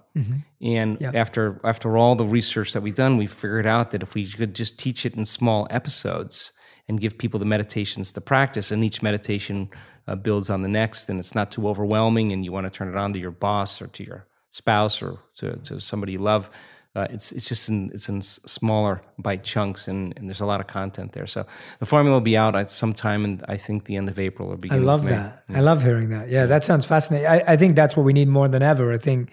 [0.61, 4.27] And after after all the research that we've done, we figured out that if we
[4.27, 6.53] could just teach it in small episodes
[6.89, 9.69] and give people the meditations to practice, and each meditation
[10.07, 12.89] uh, builds on the next, and it's not too overwhelming, and you want to turn
[12.89, 16.49] it on to your boss or to your spouse or to, to somebody you love.
[16.95, 20.59] Uh, it's it's just in it's in smaller bite chunks, and, and there's a lot
[20.59, 21.27] of content there.
[21.27, 21.45] So
[21.77, 24.57] the formula will be out at sometime, and I think the end of April or
[24.71, 25.43] I love that.
[25.53, 26.29] I love hearing that.
[26.29, 27.27] Yeah, that sounds fascinating.
[27.27, 28.91] I, I think that's what we need more than ever.
[28.91, 29.31] I think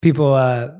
[0.00, 0.70] people uh,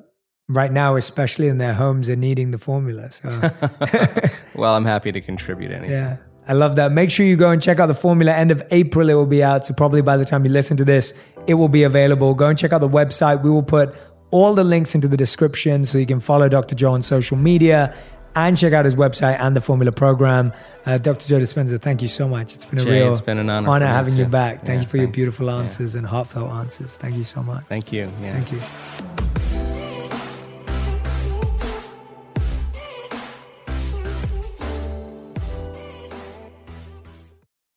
[0.48, 3.10] right now, especially in their homes, are needing the formula.
[3.12, 3.28] So
[4.54, 5.90] Well, I'm happy to contribute anything.
[5.90, 6.16] yeah,
[6.46, 6.90] I love that.
[6.92, 8.32] Make sure you go and check out the formula.
[8.32, 9.66] End of April, it will be out.
[9.66, 11.14] So probably by the time you listen to this,
[11.46, 12.34] it will be available.
[12.34, 13.42] Go and check out the website.
[13.42, 13.94] We will put
[14.30, 16.74] all the links into the description so you can follow Dr.
[16.74, 17.94] Joe on social media
[18.36, 20.52] and check out his website and the formula program.
[20.84, 21.26] Uh, Dr.
[21.26, 22.54] Joe Dispenza, thank you so much.
[22.54, 24.58] It's been a Jay, real it's been an honor me having you back.
[24.64, 25.16] Thank Yeah, you for your thanks.
[25.16, 25.56] beautiful Yeah.
[25.58, 26.96] answers and heartfelt answers.
[26.98, 27.64] Thank you so much.
[27.68, 28.10] Thank you.
[28.22, 28.32] Yeah.
[28.40, 29.37] Thank you.